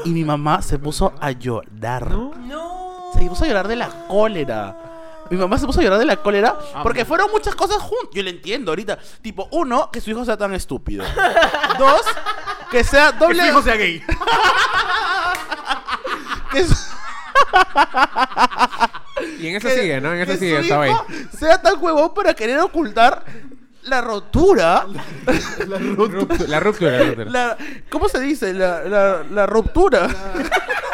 [0.06, 2.10] Y mi mamá se puso a llorar.
[2.12, 3.12] No.
[3.14, 4.78] Se puso a llorar de la cólera.
[5.30, 8.10] Mi mamá se puso a llorar de la cólera porque fueron muchas cosas juntas.
[8.14, 8.98] Yo le entiendo ahorita.
[9.22, 11.04] Tipo, uno, que su hijo sea tan estúpido.
[11.78, 12.02] Dos,
[12.72, 13.44] que sea Que doble.
[13.44, 14.02] su hijo sea gay.
[16.52, 16.76] que su-
[19.40, 20.14] Y en eso que- sigue, ¿no?
[20.14, 20.94] En eso que sigue, estaba ahí.
[21.38, 23.24] sea tan huevón para querer ocultar
[23.84, 24.86] la rotura.
[25.68, 26.20] La ruptura.
[26.20, 27.30] Ruptu- La ruptura, la ruptura.
[27.32, 27.58] La,
[27.90, 28.54] ¿Cómo se dice?
[28.54, 30.08] La, la, la ruptura.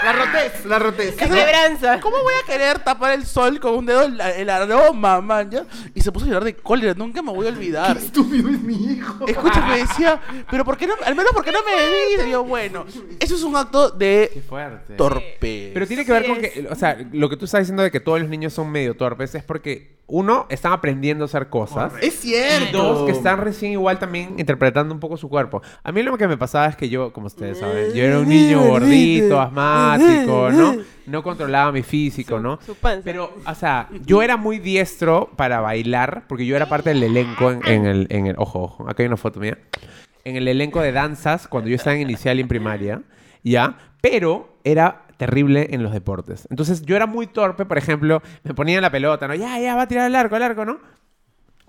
[0.04, 0.66] La rotez.
[0.66, 1.16] La rotez.
[1.20, 2.00] La quebranza.
[2.00, 5.50] ¿Cómo voy a querer tapar el sol con un dedo el, el aroma, man?
[5.50, 5.66] ya?
[5.96, 6.94] Y se puso a llorar de cólera.
[6.94, 7.98] Nunca me voy a olvidar.
[7.98, 9.26] Qué estúpido es mi hijo.
[9.28, 10.22] Escúchame, decía,
[10.52, 10.94] pero ¿por qué no?
[11.06, 12.28] Al menos, ¿por qué no me bebí?
[12.28, 12.86] Y yo, bueno,
[13.20, 14.94] eso es un acto Qué de fuerte.
[14.96, 15.72] torpe.
[15.74, 16.52] Pero tiene que ver Sí con es.
[16.52, 18.96] que, o sea, lo que tú estás diciendo de que todos los niños son medio
[18.96, 21.94] torpes es porque, uno, están aprendiendo a hacer cosas.
[22.00, 22.75] Es cierto.
[22.76, 25.62] Dos que están recién igual también interpretando un poco su cuerpo.
[25.84, 28.30] A mí lo que me pasaba es que yo, como ustedes saben, yo era un
[28.30, 30.78] niño gordito, asmático, ¿no?
[31.06, 32.60] No controlaba mi físico, ¿no?
[32.66, 33.02] Su panza.
[33.04, 37.52] Pero, o sea, yo era muy diestro para bailar, porque yo era parte del elenco
[37.52, 38.36] en, en el, en el...
[38.38, 39.58] Ojo, ojo, acá hay una foto mía.
[40.24, 43.02] En el elenco de danzas, cuando yo estaba en inicial y en primaria,
[43.44, 43.78] ¿ya?
[44.02, 46.48] Pero era terrible en los deportes.
[46.50, 49.36] Entonces, yo era muy torpe, por ejemplo, me ponía la pelota, ¿no?
[49.36, 50.80] Ya, ya, va a tirar el arco, el arco, ¿no?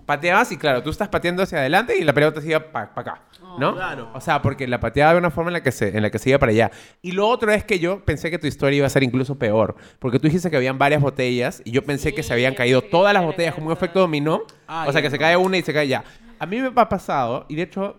[0.07, 3.23] Pateabas y claro, tú estás pateando hacia adelante y la pelota se iba para acá,
[3.59, 3.75] ¿no?
[3.75, 4.09] claro.
[4.13, 6.17] O sea, porque la pateaba de una forma en la, que se, en la que
[6.17, 6.71] se iba para allá.
[7.01, 9.75] Y lo otro es que yo pensé que tu historia iba a ser incluso peor.
[9.99, 13.13] Porque tú dijiste que habían varias botellas y yo pensé que se habían caído todas
[13.13, 14.43] las botellas como un efecto dominó.
[14.65, 15.21] Ah, o sea, que se no.
[15.21, 16.05] cae una y se cae ya.
[16.39, 17.97] A mí me ha pasado, y de hecho,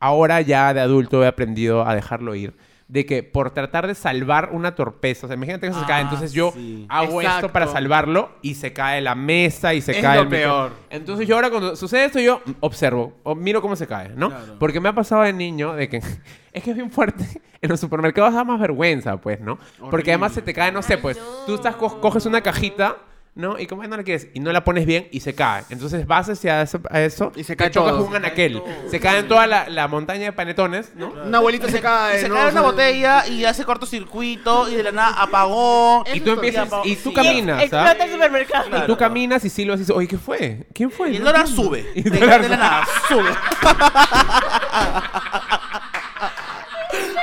[0.00, 2.54] ahora ya de adulto he aprendido a dejarlo ir.
[2.88, 6.02] De que por tratar de salvar una torpeza, o sea, imagínate que se Ah, cae,
[6.02, 6.86] entonces yo sí.
[6.88, 10.28] hago esto para salvarlo y se cae la mesa y se Es cae lo el
[10.28, 10.72] micro- peor.
[10.88, 14.30] Entonces yo ahora cuando sucede esto yo observo, o miro cómo se cae, ¿no?
[14.30, 14.56] Claro.
[14.58, 15.98] Porque me ha pasado de niño de que
[16.52, 17.24] es que es bien fuerte.
[17.60, 19.58] En los supermercados da más vergüenza, pues, ¿no?
[19.90, 22.96] Porque además se te cae, no sé, pues, tú estás co- coges una cajita,
[23.34, 23.58] ¿no?
[23.58, 25.64] Y como "Ay, no la quieres y no la pones bien y se cae.
[25.70, 28.00] Entonces vas hacia eso, a eso Y se te cae chocas todo.
[28.02, 28.60] con un anaquel.
[28.90, 31.08] Se cae en toda la, la montaña de panetones, ¿no?
[31.24, 32.34] Una abuelita se cae, se ¿no?
[32.34, 36.04] cae una botella y hace cortocircuito y de la nada apagó.
[36.12, 37.64] Y tú empiezas y tú caminas, ¿ah?
[37.64, 38.68] Explota el supermercado.
[38.68, 38.84] Claro.
[38.84, 40.66] Y tú caminas y silbas y dices, oye, ¿qué fue?
[40.74, 41.10] ¿Quién fue?
[41.10, 41.62] Y el dólar entiendo".
[41.62, 41.86] sube.
[41.94, 43.30] Y De, el dólar de la sube.
[43.36, 43.62] nada, sube.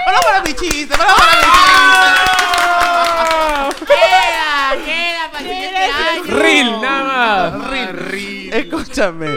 [0.05, 0.95] ¡Para para mi chiste!
[0.97, 1.37] ¡Para para mi
[3.75, 3.85] chiste!
[3.85, 6.23] Queda, queda para el siguiente año.
[6.55, 7.91] Reel, nada más.
[8.53, 9.27] Escúchame.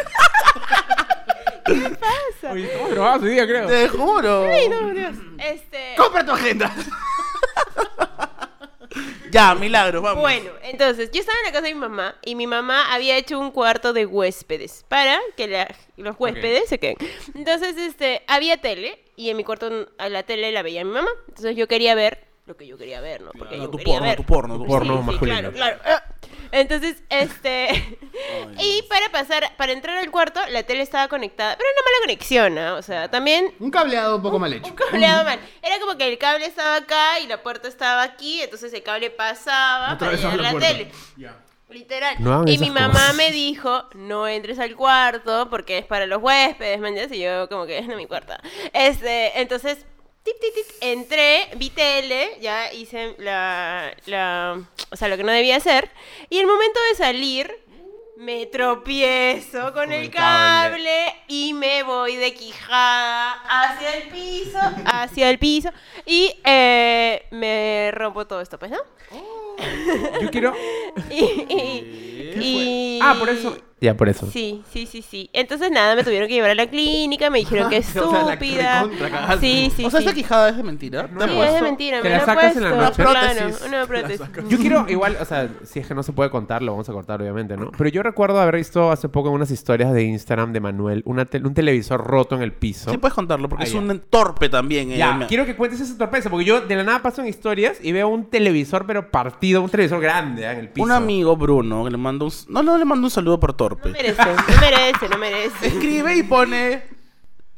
[2.50, 3.66] Oye, estamos drogados hoy día, creo.
[3.66, 4.44] Te juro.
[4.50, 5.16] Ay, no, Dios.
[5.38, 5.94] Este.
[5.96, 6.72] ¡Compra tu agenda!
[9.30, 10.22] Ya, milagro, vamos.
[10.22, 13.38] Bueno, entonces, yo estaba en la casa de mi mamá y mi mamá había hecho
[13.38, 15.68] un cuarto de huéspedes para que la-
[15.98, 16.96] los huéspedes se queden.
[17.34, 21.10] Entonces, este, había tele y en mi cuarto a la tele la veía mi mamá.
[21.28, 23.30] Entonces yo quería ver lo que yo quería ver, ¿no?
[23.32, 24.16] Porque Claro, yo tu quería porno, ver.
[24.16, 25.52] tu porno, tu Sí, porno sí, masculino.
[25.52, 25.78] Claro, claro.
[25.84, 26.04] Ah.
[26.50, 27.68] Entonces, este.
[28.58, 31.56] y para pasar, para entrar al cuarto, la tele estaba conectada.
[31.56, 32.74] Pero una mala conexión, ¿no?
[32.76, 34.66] O sea, también Un cableado un poco mal hecho.
[34.68, 35.38] un cableado mal.
[35.62, 39.10] Era como que el cable estaba acá y la puerta estaba aquí, entonces el cable
[39.10, 40.90] pasaba para llegar a la la tele.
[41.68, 42.16] Literal.
[42.20, 43.14] No y mi mamá cosas.
[43.16, 47.14] me dijo, no entres al cuarto porque es para los huéspedes, ¿me entiendes?
[47.18, 48.32] Y yo como que es no mi cuarto.
[48.72, 49.84] Este, entonces,
[50.22, 55.32] tic, tic, tic, entré, vi tele, ya hice la, la, o sea, lo que no
[55.32, 55.90] debía hacer.
[56.30, 57.50] Y el momento de salir,
[58.16, 61.14] me tropiezo con, el cable.
[61.28, 65.70] y me voy de quijada hacia el piso, hacia el piso
[66.04, 68.78] y eh, me rompo todo esto, pues, ¿no?
[70.20, 70.52] Yo quiero...
[71.10, 73.56] Y, y- y- Ah, por eso.
[73.80, 74.26] Ya, por eso.
[74.30, 75.30] Sí, sí, sí, sí.
[75.32, 78.32] Entonces nada, me tuvieron que llevar a la clínica, me dijeron que O sea, la
[78.34, 78.82] estúpida.
[78.82, 79.38] recontra.
[79.38, 80.06] Sí, sí, o sea, sí.
[80.06, 81.06] esta quijada es de mentira.
[81.06, 81.54] ¿Te Sí, han es puesto?
[81.54, 83.12] de mentira, ¿Te me la sacas en la puesto, noche?
[83.12, 83.68] Claro, Prótesis.
[83.68, 84.20] una prótesis.
[84.48, 86.92] Yo quiero, igual, o sea, si es que no se puede contar, lo vamos a
[86.92, 87.70] cortar, obviamente, ¿no?
[87.76, 91.24] Pero yo recuerdo haber visto hace poco en unas historias de Instagram de Manuel una
[91.26, 92.90] tel- un televisor roto en el piso.
[92.90, 93.78] Sí puedes contarlo, porque Ah, es ya.
[93.78, 94.90] un torpe también.
[94.90, 97.28] eh, Ya, me- quiero que cuentes esa sorpresa, porque yo de la nada paso en
[97.28, 100.84] historias y veo un televisor, pero partido, un televisor grande ah, en el piso.
[100.84, 102.32] Un amigo, Bruno, que le mando un...
[102.48, 103.88] No, no, le mando un saludo por torpe.
[103.88, 105.66] No merece, no merece, no merece.
[105.66, 106.82] Escribe y pone...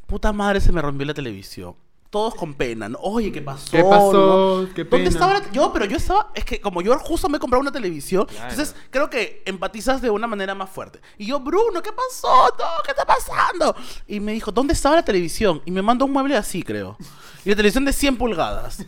[0.07, 1.75] Puta madre, se me rompió la televisión.
[2.11, 2.99] Todos con pena, ¿no?
[3.03, 3.71] Oye, ¿qué pasó?
[3.71, 4.63] ¿Qué pasó?
[4.67, 4.75] ¿no?
[4.75, 5.09] Qué ¿Dónde pena.
[5.11, 6.33] estaba la Yo, pero yo estaba...
[6.35, 10.11] Es que como yo justo me he comprado una televisión, entonces creo que empatizas de
[10.11, 11.01] una manera más fuerte.
[11.19, 12.53] Y yo, Bruno, ¿qué pasó?
[12.59, 13.77] No, ¿Qué está pasando?
[14.09, 15.63] Y me dijo, ¿dónde estaba la televisión?
[15.65, 16.97] Y me mandó un mueble así, creo.
[17.45, 18.85] Y la televisión de 100 pulgadas.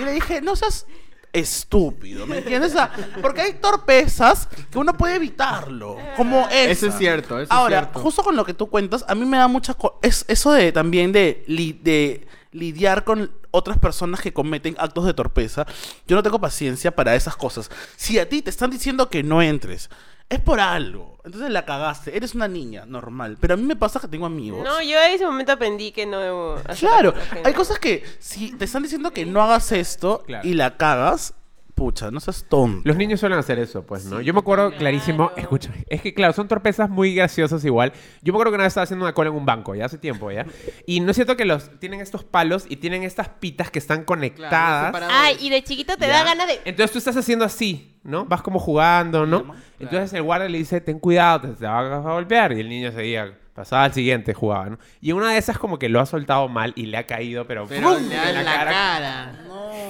[0.00, 0.86] y le dije, no seas
[1.32, 2.72] estúpido, ¿me entiendes?
[2.72, 2.90] O sea,
[3.22, 6.70] porque hay torpezas que uno puede evitarlo, como esa.
[6.70, 8.00] Eso es cierto, eso es Ahora, cierto.
[8.00, 9.74] justo con lo que tú cuentas, a mí me da mucha...
[9.74, 15.04] co- Es eso de también de, li- de lidiar con otras personas que cometen actos
[15.06, 15.66] de torpeza.
[16.06, 17.70] Yo no tengo paciencia para esas cosas.
[17.96, 19.88] Si a ti te están diciendo que no entres,
[20.30, 21.18] es por algo.
[21.22, 22.16] Entonces la cagaste.
[22.16, 23.36] Eres una niña, normal.
[23.38, 24.64] Pero a mí me pasa que tengo amigos.
[24.64, 27.52] No, yo en ese momento aprendí que no debo hacer Claro, las cosas que hay
[27.52, 27.58] no.
[27.58, 30.48] cosas que si te están diciendo que no hagas esto Claro.
[30.48, 31.34] y la cagas,
[31.80, 32.82] pucha, no seas tonto.
[32.84, 34.20] Los niños suelen hacer eso, pues, ¿no?
[34.20, 37.94] Yo me acuerdo clarísimo, escúchame, es que claro, son torpezas muy graciosas igual.
[38.20, 39.96] Yo me acuerdo que una vez estaba haciendo una cola en un banco, ya hace
[39.96, 40.44] tiempo, ¿ya?
[40.84, 44.04] Y no es cierto que los tienen estos palos y tienen estas pitas que están
[44.04, 44.94] conectadas.
[45.10, 46.18] Ay, y de chiquito te ¿ya?
[46.18, 46.60] da ganas de...
[46.66, 48.26] Entonces tú estás haciendo así, ¿no?
[48.26, 49.54] Vas como jugando, ¿no?
[49.78, 52.52] Entonces el guardia le dice, ten cuidado, te, te va a golpear.
[52.52, 54.78] Y el niño seguía, pasaba al siguiente, jugaba, ¿no?
[55.00, 57.66] Y una de esas como que lo ha soltado mal y le ha caído, pero...
[57.66, 59.32] Pero le da en en la cara.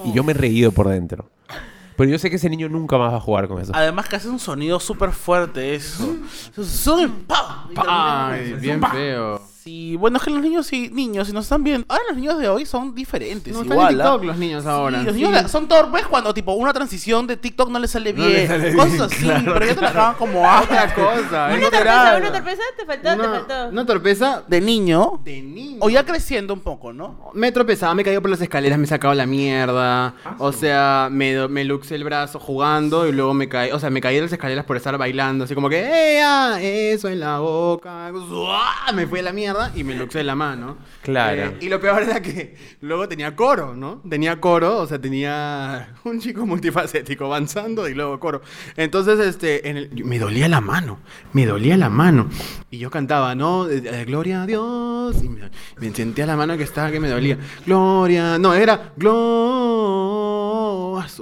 [0.05, 1.31] Y yo me he reído por dentro.
[2.01, 3.73] Pero yo sé que ese niño nunca más va a jugar con eso.
[3.75, 6.17] Además que hace un sonido súper fuerte eso.
[6.65, 8.31] Son pa, pa.
[8.31, 9.50] Ay, bien feo.
[9.63, 11.85] Sí, bueno, es que los niños sí, niños, si nos están viendo.
[11.89, 14.01] Ahora los niños de hoy son diferentes, No están en igual.
[14.01, 14.05] ¿ah?
[14.05, 15.01] TikTok los niños ahora.
[15.01, 15.23] Sí, los Sí.
[15.23, 18.33] niños son torpes cuando tipo una transición de TikTok no les sale No bien.
[18.33, 19.99] les sale cosas bien, así, claro, pero ya te la claro.
[20.01, 21.11] acaban como ah, Otra cosa.
[21.13, 22.23] Una es torpeza, literal.
[22.23, 23.69] una torpeza, te faltó, te faltó.
[23.69, 25.21] una torpeza de niño.
[25.25, 25.77] de niño.
[25.81, 27.31] O ya creciendo un poco, ¿no?
[27.35, 30.15] Me he tropezado, me he caído por las escaleras, me he sacado la mierda.
[30.39, 33.73] o sea, me, me luxé el brazo jugando y luego me caí.
[33.73, 35.45] O sea, me caí de las escaleras por estar bailando.
[35.45, 36.23] Así como que, ¡eh!
[36.25, 38.11] ah, Eso en la boca.
[38.27, 38.93] ¡Zuá!
[38.95, 40.79] Me fui a la mierda y me luxé la mano.
[41.03, 41.43] Claro.
[41.43, 44.03] Eh, y lo peor era que luego tenía coro, ¿no?
[44.09, 48.43] Tenía coro, o sea, tenía un chico multifacético avanzando y luego coro.
[48.77, 50.99] Entonces, este, en el- me dolía la mano,
[51.33, 52.29] me dolía la mano.
[52.71, 53.67] Y yo cantaba, ¿no?
[54.07, 55.17] Gloria a Dios.
[55.23, 57.39] Y me, me sentía la mano que estaba que me dolía.
[57.67, 59.80] Gloria, no, era Gloria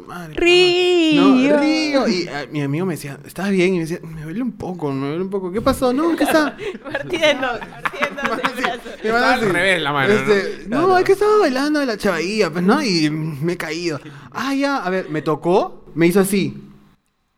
[0.00, 0.34] su madre.
[0.34, 1.22] Río.
[1.22, 2.08] No, Río.
[2.08, 3.74] Y eh, mi amigo me decía, ¿estás bien?
[3.74, 5.50] Y me decía, me duele un poco, me duele un poco.
[5.52, 5.92] ¿Qué pasó?
[5.92, 6.56] No, ¿qué está?
[6.92, 8.80] Partida en dos, partida en dos el brazo.
[9.04, 10.98] Me van a al revés la mano, este, ¿no?
[10.98, 12.82] es que estaba bailando de la chavilla, pues, ¿no?
[12.82, 14.00] Y me he caído.
[14.32, 16.56] Ah, ya, a ver, me tocó, me hizo así.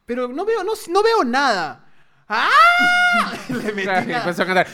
[0.07, 1.87] Pero no veo, no, no veo nada.
[2.29, 2.49] ¡Ah!
[3.49, 4.67] Le metí Claro, y la- empezó a cantar.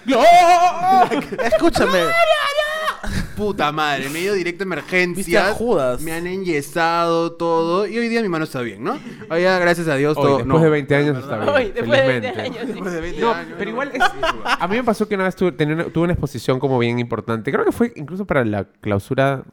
[1.45, 1.99] Escúchame.
[3.37, 5.53] Puta madre, me he ido directo a Viste a emergencias.
[5.57, 6.01] Judas.
[6.01, 7.87] Me han enyesado todo.
[7.87, 8.99] Y hoy día mi mano está bien, ¿no?
[9.31, 10.37] Hoy ya, gracias a Dios, Hoy, todo.
[10.39, 10.65] después no.
[10.65, 11.49] de 20 años está bien.
[11.51, 12.41] Hoy, después de 20 felizmente.
[12.41, 12.61] años.
[12.67, 12.73] sí.
[12.73, 14.03] Después de 20 No, años, pero no, igual es-
[14.61, 16.99] a mí me pasó que una vez tuve, tenía una- tuve una exposición como bien
[16.99, 17.53] importante.
[17.53, 19.45] Creo que fue incluso para la clausura,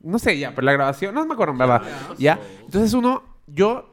[0.00, 1.82] no sé ya, para la grabación, no me acuerdo en verdad.
[2.18, 3.90] Ya, entonces uno, yo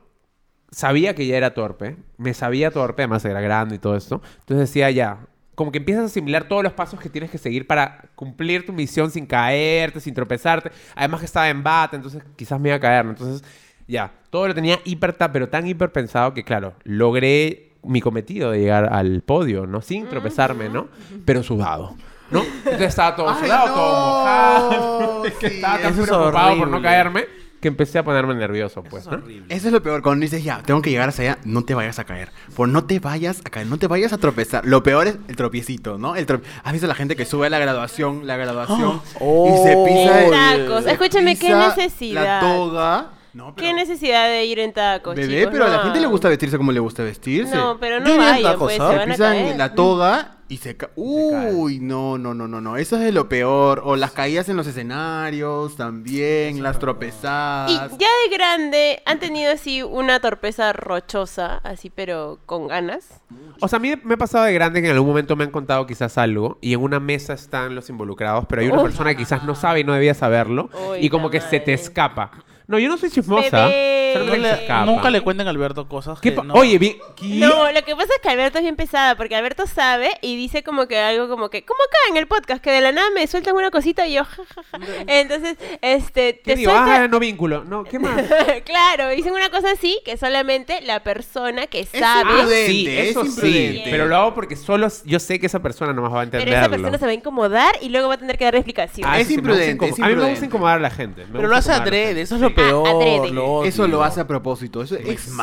[0.72, 4.22] sabía que ya era torpe, me sabía torpe, además era grande y todo esto.
[4.40, 7.68] Entonces decía ya, como que empiezas a asimilar todos los pasos que tienes que seguir
[7.68, 10.72] para cumplir tu misión sin caerte, sin tropezarte.
[10.96, 13.12] Además que estaba en bata, entonces quizás me iba a caer, ¿no?
[13.12, 13.44] Entonces,
[13.88, 18.52] ya, todo lo tenía hiper, ta- pero tan hiper pensado que, claro, logré mi cometido
[18.52, 19.82] de llegar al podio, ¿no?
[19.82, 20.88] Sin tropezarme, ¿no?
[21.26, 21.96] Pero sudado,
[22.30, 22.42] ¿no?
[22.44, 25.24] Entonces estaba todo Ay, sudado, no, todo mojado.
[25.40, 27.26] sí, estaba tan preocupado por no caerme
[27.62, 29.22] que empecé a ponerme nervioso, pues, ¿no?
[29.50, 32.00] Eso es lo peor, cuando dices, ya, tengo que llegar hasta allá, no te vayas
[32.00, 32.32] a caer.
[32.56, 34.66] Por no te vayas a caer, no te vayas a tropezar.
[34.66, 36.16] Lo peor es el tropiecito, ¿no?
[36.16, 39.48] El trope- ¿Has visto la gente que sube a la graduación, la graduación, Oh.
[39.48, 40.66] y se pisa el...
[40.68, 40.86] Tacos.
[40.88, 42.24] Escúchame, ¿qué necesidad?
[42.24, 43.08] La toga.
[43.34, 45.50] No, ¿Qué necesidad de ir en tacos, Bebé, chicos?
[45.54, 45.84] pero a la No.
[45.84, 47.56] gente le gusta vestirse como le gusta vestirse.
[47.56, 49.58] No, pero no vayan, tacos, pues, se van a pisan caer.
[49.58, 50.90] la toga y se cae.
[50.90, 51.54] cae.
[51.54, 52.76] Uy, no, no, no, no, no.
[52.76, 53.84] Eso es de lo peor.
[53.86, 57.92] O las caídas en los escenarios también, las Y tropezadas.
[57.98, 63.22] ya de grande, ¿han tenido así una torpeza rochosa, así pero con ganas?
[63.62, 65.52] O sea, a mí me ha pasado de grande que en algún momento me han
[65.52, 68.84] contado quizás algo y en una mesa están los involucrados, pero hay una Uf.
[68.84, 71.72] persona que quizás no sabe y no debía saberlo Uy, y como que se te
[71.72, 72.32] escapa.
[72.72, 73.68] No, yo no soy chismosa.
[73.68, 73.98] Bebé.
[74.14, 74.86] se le- escapa.
[74.86, 76.54] nunca le cuenten a Alberto cosas ¿Qué que pa- no.
[76.56, 76.98] Oye, vi...
[77.16, 77.26] ¿qué?
[77.28, 80.64] No, lo que pasa es que Alberto es bien pesada, porque Alberto sabe y dice
[80.64, 83.26] como que algo como que, como acá en el podcast, que de la nada me
[83.28, 84.80] sueltan una cosita y yo, jajaja.
[85.08, 86.72] Entonces, este, ¿Qué te digo?
[86.72, 87.04] suelta...
[87.04, 87.64] Ah, no vínculo.
[87.64, 88.22] No, ¿qué más?
[88.66, 93.10] claro, dicen una cosa así que solamente la persona que Es sabe, imprudente, sí, es
[93.12, 93.30] eso sí.
[93.30, 93.88] imprudente.
[93.92, 96.38] Pero lo hago porque solo yo sé que esa persona no más va a pero
[96.44, 96.60] entenderlo.
[96.66, 99.10] esa persona se va a incomodar y luego va a tener que dar explicación.
[99.10, 100.00] Ah, Es sí, me gusta imprudente, es.
[100.02, 101.22] A mí me gusta incomodar a la gente.
[101.26, 102.88] me Pero lo gusta hace incomodar a la adrede, eso es lo Ah, peor.
[102.88, 103.32] adrede.
[103.32, 103.70] lo odio.
[103.70, 104.82] Eso lo hace a propósito.
[104.82, 105.34] Eso es Exacto,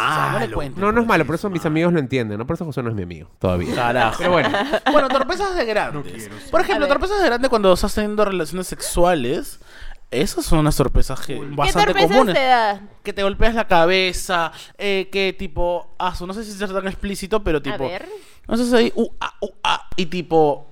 [0.59, 0.63] malo.
[0.77, 2.47] No, no es malo, por eso mis amigos lo entienden, ¿no?
[2.47, 3.75] Por eso José no es mi amigo todavía.
[3.75, 4.17] Carajo.
[4.19, 4.49] Pero bueno.
[4.93, 6.29] Bueno, torpezas de grandes.
[6.51, 6.95] Por A ejemplo, ver.
[6.95, 9.61] torpezas de grande cuando estás teniendo relaciones sexuales.
[10.11, 12.35] Esas son unas torpezas que ¿Qué bastante torpezas comunes.
[12.35, 12.81] te da?
[13.03, 16.89] Que te golpeas la cabeza, eh, que tipo, ah, su- no sé si es tan
[16.89, 18.09] explícito, pero tipo, A ver.
[18.47, 20.67] no sé si ahí, uh, ah, uh, ah, y tipo,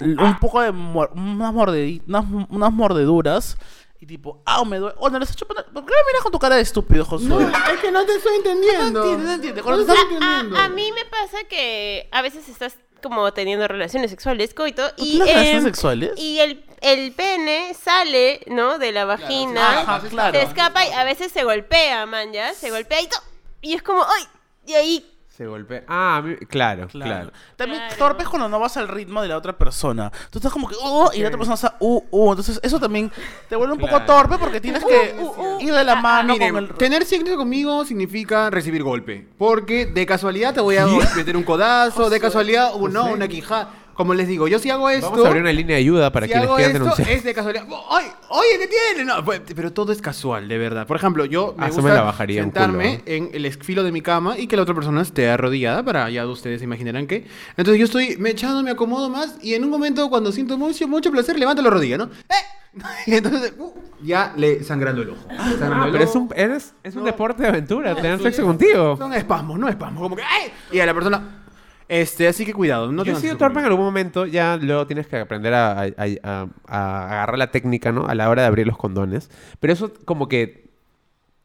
[0.00, 3.56] un poco de, unas, mordedi- unas, unas mordeduras,
[4.00, 6.38] y tipo, ah, me duele, oh, no les hecho, ¿por qué me miras con tu
[6.38, 7.28] cara de estúpido, Josué?
[7.28, 9.04] No, es que no te estoy entendiendo.
[9.04, 9.60] No no entiende.
[9.60, 10.58] No Cuando te estás- estoy A, entendiendo.
[10.58, 15.18] a mí me pasa que a veces estás como teniendo relaciones sexuales, coito, ¿Tú y,
[15.20, 16.10] relaciones em, sexuales?
[16.16, 18.78] y el, el pene sale, ¿no?
[18.78, 20.38] De la vagina, Ajá, claro.
[20.38, 23.22] se escapa y a veces se golpea, man, ya, se golpea y, to-
[23.62, 24.24] y es como, ¡ay!
[24.66, 25.84] Y ahí Se golpea.
[25.86, 27.10] Ah, a mí- claro, claro.
[27.12, 27.32] Claro.
[27.56, 27.96] También Claro.
[27.98, 30.10] torpe es cuando no vas al ritmo de la otra persona.
[30.30, 32.30] Tú estás como que, oh, y la otra persona está, uh, uh.
[32.32, 33.12] Entonces, eso también
[33.48, 34.06] te vuelve un poco Claro.
[34.06, 35.14] torpe porque tienes que
[35.60, 36.74] ir de la mano Miren, con el.
[36.74, 39.28] tener sexo conmigo significa recibir golpe.
[39.36, 43.68] Porque de casualidad te voy a meter un codazo, de casualidad, uh, no, una quijada.
[43.96, 45.10] Como les digo, yo si hago esto.
[45.10, 47.10] Vamos a abrir una línea de ayuda para si quienes hago quieran esto, denunciar.
[47.10, 47.64] es de casualidad.
[47.90, 48.06] ¡Ay!
[48.28, 49.04] Oye, ¿qué tiene?
[49.04, 50.86] No, pero todo es casual, de verdad.
[50.86, 53.16] Por ejemplo, yo me Ah, gusta me la bajaría un sentarme culo.
[53.16, 56.26] en el esfilo de mi cama y que la otra persona esté arrodillada para ya
[56.26, 57.26] ustedes se imaginarán que.
[57.56, 60.86] Entonces yo estoy me echando, me acomodo más y en un momento cuando siento mucho,
[60.88, 62.04] mucho placer levanto la rodilla, ¿no?
[62.04, 62.34] ¡Eh!
[63.06, 65.26] Y entonces uh, ya le sangrando el ojo.
[65.30, 66.18] Sangrando Ah, el pero es ojo.
[66.18, 67.06] un, eres- es un No.
[67.06, 68.96] deporte de aventura, tener sexo contigo.
[68.98, 70.52] Son espasmos, no espasmos, como que ¡ay!
[70.70, 71.45] Y a la persona
[71.88, 74.56] este, así que cuidado, no Yo he tengan sido sexo torpe en algún momento, ya
[74.56, 78.06] luego tienes que aprender a, a- a- a agarrar la técnica, ¿no?
[78.06, 79.30] A la hora de abrir los condones.
[79.60, 80.70] Pero eso como que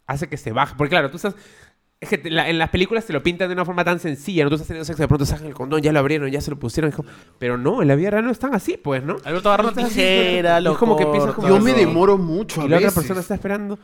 [0.07, 0.73] hace que se baje.
[0.77, 1.35] Porque claro, tú estás...
[1.99, 4.43] Es que te- la- en las películas te lo pintan de una forma tan sencilla,
[4.43, 4.49] ¿no?
[4.49, 6.57] Tú estás teniendo sexo, de pronto sacan el condón, ya lo abrieron, ya se lo
[6.57, 6.91] pusieron.
[7.37, 9.17] Pero no, en la vida real no están así, pues, ¿no?
[9.23, 11.71] Alberto agarra una Estás así, tijera, es lo como que empiezas corta, como- Yo me
[11.73, 11.77] ¿no?
[11.77, 12.95] demoro mucho a Y la otra veces.
[13.03, 13.77] persona está esperando.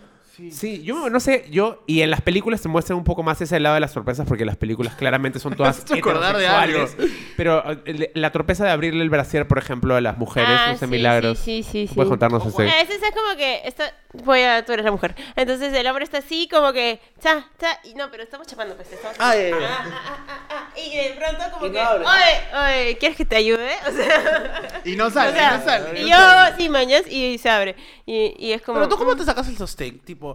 [0.52, 0.84] Sí.
[0.84, 1.84] yo no sé, yo...
[1.88, 4.46] Y en las películas te muestran un poco más ese lado de las sorpresas porque
[4.46, 6.84] las películas claramente son todas acordar de algo.
[6.84, 7.18] heterosexuales.
[7.36, 10.78] Pero eh, la torpeza de abrirle el brasier, por ejemplo, a las mujeres, Ah, no
[10.78, 11.40] sé, sí, milagros.
[11.40, 11.96] Sí, sí, sí.
[11.96, 12.72] ¿Puedes contarnos Ojo, ese?
[12.72, 13.92] A veces es como que está,
[14.24, 15.16] voy a, tú eres la mujer.
[15.36, 18.92] Entonces el hombre está así como que, cha, cha, y no, pero estamos chapando pues,
[18.92, 19.34] estamos Ah.
[19.34, 22.06] Ah, ah, ah, ah, ah, y de pronto como Y no que, abre.
[22.06, 23.72] oye, oye, ¿quieres que te ayude?
[23.88, 26.00] O sea, Y no sale, o sea, no sale.
[26.02, 27.76] y no yo sí mañas y se abre.
[28.06, 30.00] Y, y es como Pero tú, ¿cómo mm, te sacas el sostén?
[30.00, 30.27] Tipo,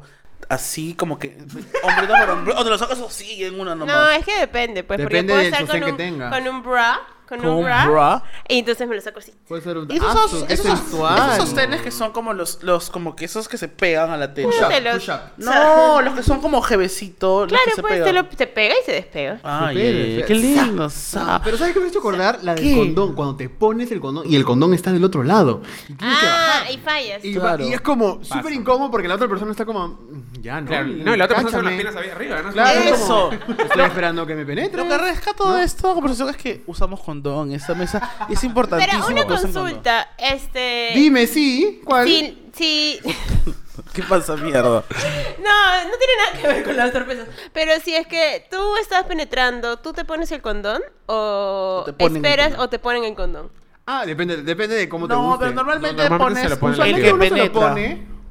[0.48, 1.36] así como que.
[1.82, 2.54] Hombrito por hombre.
[2.56, 3.94] O te lo sacas así en una nomás.
[3.94, 6.30] No, es que depende, pues, Depende porque del puedo estar sostén con que un, tenga.
[6.30, 7.00] con un bra,
[7.38, 8.22] con, Con un bra, bra.
[8.48, 9.32] y entonces me lo saco así.
[9.48, 11.18] Puede ser un Y esos, son- su- qué esos, sensual.
[11.18, 14.34] esos sostenes que son como los, los, como que esos que se pegan a la
[14.34, 14.48] tela.
[14.48, 15.20] Push up, Te los- push up.
[15.38, 17.40] No, los que son como jevecito.
[17.42, 18.14] los Claro, que se pues te, pegan.
[18.14, 19.40] lo, te pega y se despega.
[19.42, 20.90] Ay, Se qué se- lindo.
[20.90, 21.40] Sa.
[21.44, 22.40] Pero ¿sabes qué me ha hecho acordar?
[22.42, 22.76] La del ¿Qué?
[22.76, 23.14] condón.
[23.14, 25.62] Cuando te pones el condón y el condón está del otro lado.
[25.88, 26.70] Y tienes que Ah, bajar.
[26.72, 27.24] y fallas.
[27.24, 27.64] Y, Claro.
[27.66, 29.88] y es como súper incómodo porque la otra persona está como...
[29.88, 30.66] "Mm, Ya, ¿no?
[30.66, 31.82] Claro, no, y la otra persona con las cáchame".
[31.82, 32.52] piernas ahí arriba, ¿no?
[32.52, 33.30] Claro, es Eso.
[33.46, 34.82] como, Estoy esperando que me penetre.
[34.82, 38.10] Lo que rescato de esta conversación es que usamos condón en esta mesa.
[38.28, 39.06] Es importantísimo.
[39.06, 39.52] Pero una condón.
[39.52, 40.90] consulta, este...
[40.94, 41.80] Dime, sí.
[41.84, 42.06] ¿Cuál?
[42.06, 43.00] Sí, sí.
[43.94, 44.62] ¿Qué pasa, mierda?
[44.62, 47.28] No, no tiene nada que ver con las sorpresas.
[47.52, 50.82] Pero si es que tú estás penetrando, ¿tú te pones el condón?
[51.06, 52.64] ¿O te esperas condón.
[52.64, 53.50] o te ponen el condón?
[53.86, 55.38] Ah, depende, depende de cómo te No, guste.
[55.46, 57.74] pero normalmente, No, normalmente pones se lo pone el que uno se lo penetra.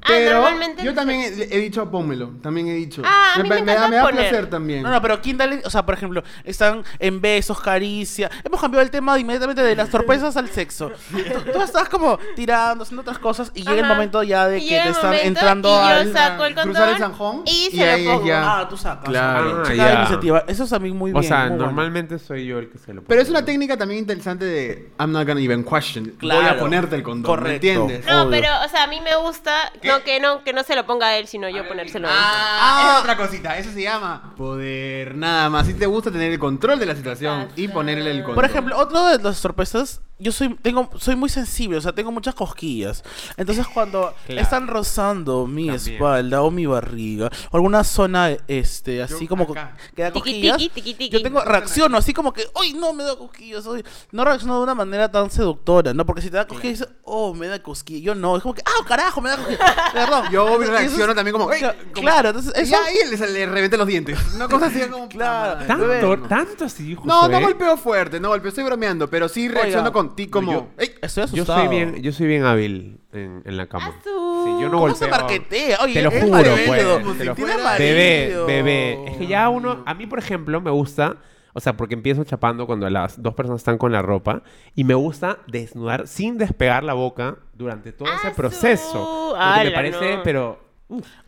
[0.03, 3.01] Ah, pero normalmente- yo también he, he dicho pónmelo, también he dicho.
[3.05, 4.81] Ah, a mí me da, encanta me da placer también.
[4.83, 8.29] No, no, pero Kindle, o sea, por ejemplo, están en besos, caricia.
[8.43, 10.91] Hemos cambiado el tema inmediatamente de las sorpresas al sexo.
[11.11, 13.93] Tú, tú estás como tirando, haciendo otras cosas y llega el Ajá.
[13.93, 16.13] momento ya de Y que te están momento entrando y yo al...
[16.13, 18.27] saco el cruzar el zanjón y y se ahí lo pongo.
[18.27, 18.59] ya.
[18.59, 19.05] Ah, tú sacas.
[19.05, 19.63] Claro.
[19.65, 19.93] Ah, Ah, ya.
[19.99, 20.43] iniciativa.
[20.47, 21.23] Eso es también muy O bien.
[21.25, 21.65] sea, muy bueno.
[21.65, 23.07] normalmente soy yo el que se lo pone.
[23.07, 26.05] Pero es una técnica también interesante de I'm not gonna even question.
[26.05, 26.49] Voy Claro.
[26.49, 27.49] a ponerte el condón, Correcto.
[27.67, 28.05] ¿me entiendes?
[28.05, 28.31] No, Obvio.
[28.31, 29.51] pero, o sea, a mí me gusta
[29.91, 32.17] no, que, no, que no se lo ponga él, sino yo ponérselo a él.
[32.19, 33.57] Ah, es otra cosita.
[33.57, 35.67] Eso se llama poder nada más.
[35.67, 38.35] Si te gusta tener el control de la situación y ponerle el condón.
[38.35, 42.11] Por ejemplo, otro de las sorpresas, yo soy tengo soy muy sensible, o sea, tengo
[42.11, 43.03] muchas cosquillas.
[43.37, 44.41] Entonces, cuando Claro.
[44.41, 45.95] están rozando mi También.
[45.95, 49.75] espalda o mi barriga, o alguna zona este así Yo como acá.
[49.95, 51.09] que da Tiqui, cosquillas, tiqui, tiqui, tiqui.
[51.17, 53.83] yo tengo reacciono así como que, "Uy, no me da cosquillas." uy".
[54.11, 56.05] No reacciono de una manera tan seductora, ¿no?
[56.05, 58.61] Porque si te da cosquillas, dices, "Oh, me da cosquillas." Yo no, es como que,
[58.65, 59.59] "Ah, carajo, me da cosquillas."
[59.93, 60.25] Perdón.
[60.31, 63.77] Yo Y reacciono también como, "Ey", como- Claro, entonces Y eso ahí le, le reventé
[63.77, 64.17] los dientes.
[64.35, 65.07] Una cosa así como.
[65.09, 65.65] Claro.
[65.65, 67.07] ¿Tanto, tanto así, Josué?
[67.07, 70.51] No, no golpeo fuerte, no golpeo, estoy bromeando, pero sí reacciono Oiga, con ti como.
[70.51, 70.95] yo- "Ey".
[71.01, 71.59] Estoy Yo asustado.
[71.59, 73.93] soy bien, yo soy bien hábil en, en la cama.
[74.03, 75.09] Sí, yo no ¿Cómo se golpeo.
[75.09, 75.79] marquetea?
[75.81, 77.17] Oye, Te lo es juro, pues.
[77.17, 77.63] Te lo Tiene juro.
[77.63, 77.77] marido.
[77.77, 79.05] Bebé, bebé.
[79.11, 81.17] Es que ya uno, a mí por ejemplo, me gusta,
[81.53, 84.41] o sea, porque empiezo chapando cuando las dos personas están con la ropa
[84.75, 89.35] y me gusta desnudar sin despegar la boca durante todo Ah, ese su- proceso.
[89.37, 90.23] Porque me parece, no.
[90.23, 90.59] pero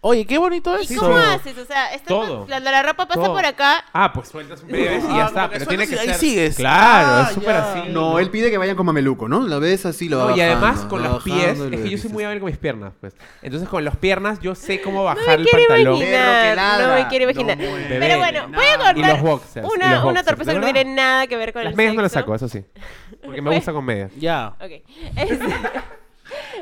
[0.02, 1.00] Oye, qué bonito ¿Y eso.
[1.00, 1.58] cómo haces?
[1.58, 2.46] O sea, está- Todo.
[2.50, 3.34] La, la ropa pasa todo.
[3.34, 3.86] por acá.
[3.94, 6.06] Ah, pues sueltas un bebé y Ah, ya está, que pero tiene que y ahí
[6.08, 6.56] ser sigues.
[6.58, 7.72] Claro, Ah, es súper ya.
[7.72, 7.90] así.
[7.90, 9.40] No, él pide que vayan con mameluco, ¿no?
[9.40, 11.70] Lo ves así, lo va No, y además con lo los pies, y es lo
[11.70, 13.14] que yo soy muy hábil con mis piernas, pues.
[13.42, 15.96] Entonces con las piernas yo sé cómo bajar el pantalón.
[15.98, 16.26] imaginar.
[16.26, 16.88] Perro que ladra.
[16.88, 17.58] No me quiero imaginar.
[17.58, 17.64] No.
[17.88, 20.56] Pero bueno, voy a contar Y los boxers, y una, los una boxers, sorpresa ¿de
[20.56, 20.74] que no verdad?
[20.82, 22.22] tiene nada que ver con Las el medias no las sexo.
[22.26, 22.66] saco, eso sí.
[23.24, 24.12] Porque me gusta con medias.
[24.18, 24.56] Ya.
[24.60, 24.72] Ok.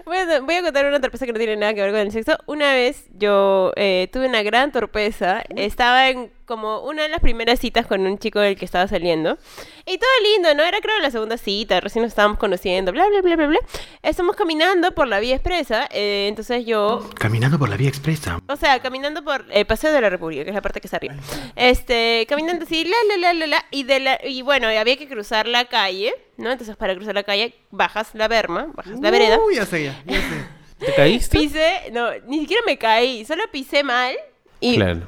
[0.05, 2.11] voy, a, voy a contar una torpeza que no tiene nada que ver con el
[2.11, 2.37] sexo.
[2.45, 5.43] Una vez yo eh, tuve una gran torpeza.
[5.55, 9.37] Estaba en como una de las primeras citas con un chico del que estaba saliendo.
[9.85, 10.63] Y todo lindo, ¿no?
[10.63, 13.59] Era creo la segunda cita, recién nos estábamos conociendo, bla, bla, bla, bla, bla.
[14.03, 18.39] Estamos caminando por la vía expresa, eh, entonces yo Caminando por la vía expresa.
[18.47, 20.97] o sea, caminando por el Paseo de la República, que es la parte que está
[20.97, 21.15] arriba.
[21.55, 25.07] Este, caminando así, la, la, la, la, la, y, de la, y bueno, había que
[25.07, 26.51] cruzar la calle, ¿no?
[26.51, 29.39] Entonces, para cruzar la calle, bajas la berma, bajas la vereda.
[29.39, 30.61] Uy, ya sé, ya, ya sé.
[30.85, 31.37] ¿Te caíste?
[31.37, 34.15] Pisé, no, ni siquiera me caí, solo pisé mal
[34.59, 35.07] y Claro.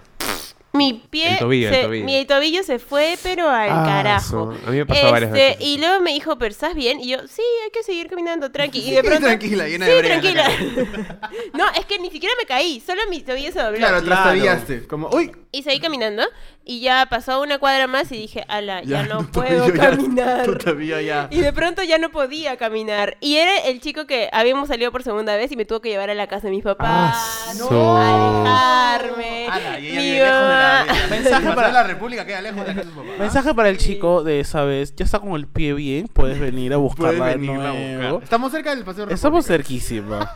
[0.76, 2.06] Mi pie, El tobillo, el se, tobillo.
[2.06, 4.56] mi tobillo se fue, pero al Ah, carajo.
[4.66, 5.58] a mí me pasó varias Este, veces.
[5.68, 7.00] Y luego me dijo, pero ¿estás bien?
[7.00, 8.80] Y yo, sí, hay que seguir caminando, tranqui.
[8.80, 10.50] Y de pronto, Tranquila, llena sí, de tranquila.
[11.54, 13.78] no, es que ni siquiera me caí, solo mi tobillo se dobló.
[13.78, 14.06] Claro, Claro.
[14.06, 14.88] trastabillaste.
[14.88, 16.24] Como, uy, Y seguí caminando
[16.66, 20.58] y ya pasó una cuadra más y dije, ala, ya, no puedo ya- caminar.
[20.64, 21.28] tobillo ya.
[21.32, 23.18] Y de pronto ya no podía caminar.
[23.20, 26.10] Y era el chico que habíamos salido por segunda vez y me tuvo que llevar
[26.10, 27.16] a la casa de mis papás.
[27.16, 29.48] Ah, no, su- a dejarme.
[29.50, 32.26] Ala, y ella Mi vive lejos de la, mamá- de la- Mensaje para- la República
[32.26, 33.10] queda lejos de la casa de su papá.
[33.20, 34.96] Mensaje para el chico de esa vez.
[34.96, 36.08] Ya está con el pie bien.
[36.08, 38.14] Puedes venir a Puedes buscarla a nuevo.
[38.14, 38.24] buscar.
[38.24, 40.32] Estamos cerca del Paseo Estamos cerquísima.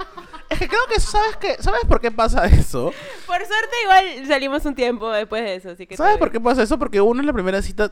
[0.50, 1.56] Es que creo que ¿sabes qué?
[1.60, 2.92] ¿Sabes por qué pasa eso?
[3.26, 6.64] Por suerte igual salimos un tiempo después de eso, así que ¿Sabes por qué pasa
[6.64, 6.78] eso?
[6.80, 7.92] Porque uno en la primera cita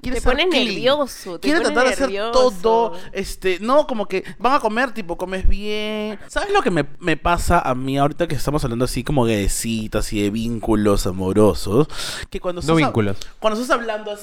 [0.00, 4.06] quiere Te ser pones nervioso, te Quiere pones tratar de hacer todo, este, no, como
[4.06, 6.18] que van a comer, tipo, comes bien.
[6.28, 9.48] ¿Sabes lo que me, me pasa a mí ahorita que estamos hablando así como de
[9.48, 11.88] citas y de vínculos amorosos?
[12.30, 13.16] Que cuando No estás vínculos.
[13.40, 14.16] cuando estás hablando,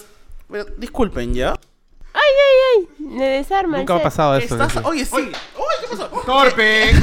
[0.78, 1.60] disculpen, ¿ya?
[2.16, 3.78] Ay, ay, ay, me desarma.
[3.78, 4.56] Nunca me ha pasado eso.
[4.56, 5.14] Estás, oye, sí.
[5.16, 5.32] Oye,
[5.82, 6.08] ¿qué pasó?
[6.26, 6.94] ¡Torpe!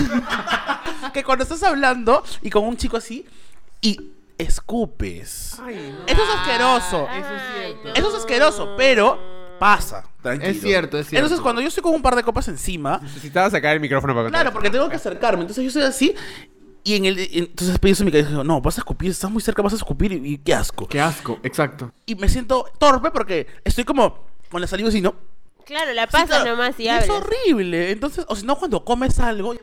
[1.14, 3.26] que cuando estás hablando y con un chico así
[3.80, 3.98] y
[4.38, 5.58] escupes.
[6.06, 7.06] Eso es asqueroso.
[7.08, 7.22] Ay,
[7.84, 7.92] no.
[7.94, 9.18] Eso es asqueroso, pero
[9.58, 10.04] pasa.
[10.22, 10.50] Tranquilo.
[10.52, 11.24] Es cierto, es cierto.
[11.26, 14.24] Entonces, cuando yo estoy con un par de copas encima, Necesitaba sacar el micrófono para
[14.24, 14.40] contar.
[14.42, 15.42] claro, porque tengo que acercarme.
[15.42, 16.14] Entonces, yo estoy así.
[16.84, 19.30] Y en el, en- entonces pienso en mi cabeza, digo, no, vas a escupir, estás
[19.30, 20.88] muy cerca, vas a escupir y, y qué asco.
[20.88, 21.92] Qué asco, exacto.
[22.06, 24.18] Y me siento torpe porque estoy como
[24.52, 25.16] con la saliva así, ¿no?
[25.64, 26.50] Claro, la Sí, pasas claro.
[26.50, 27.04] nomás y Y hablas.
[27.04, 27.90] Es horrible.
[27.90, 29.54] Entonces, o si no, cuando comes algo,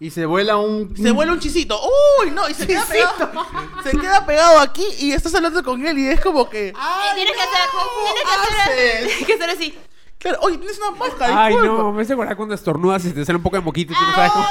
[0.00, 0.94] Y se vuela un...
[0.96, 1.80] Se vuelve un chisito.
[2.20, 2.32] ¡Uy!
[2.32, 3.46] No, y se queda pegado.
[3.84, 6.68] Se queda pegado aquí y estás hablando con él y es como que.
[6.74, 7.68] Y tienes que hacer,
[8.04, 9.78] tienes que hacer, tienes que hacer así.
[10.22, 11.44] Claro, oye, tienes una mosca.
[11.44, 13.96] Ay, no, me hace acordar cuando estornudas y te sale un poco de moquito y
[13.96, 14.46] tú no sabes cómo.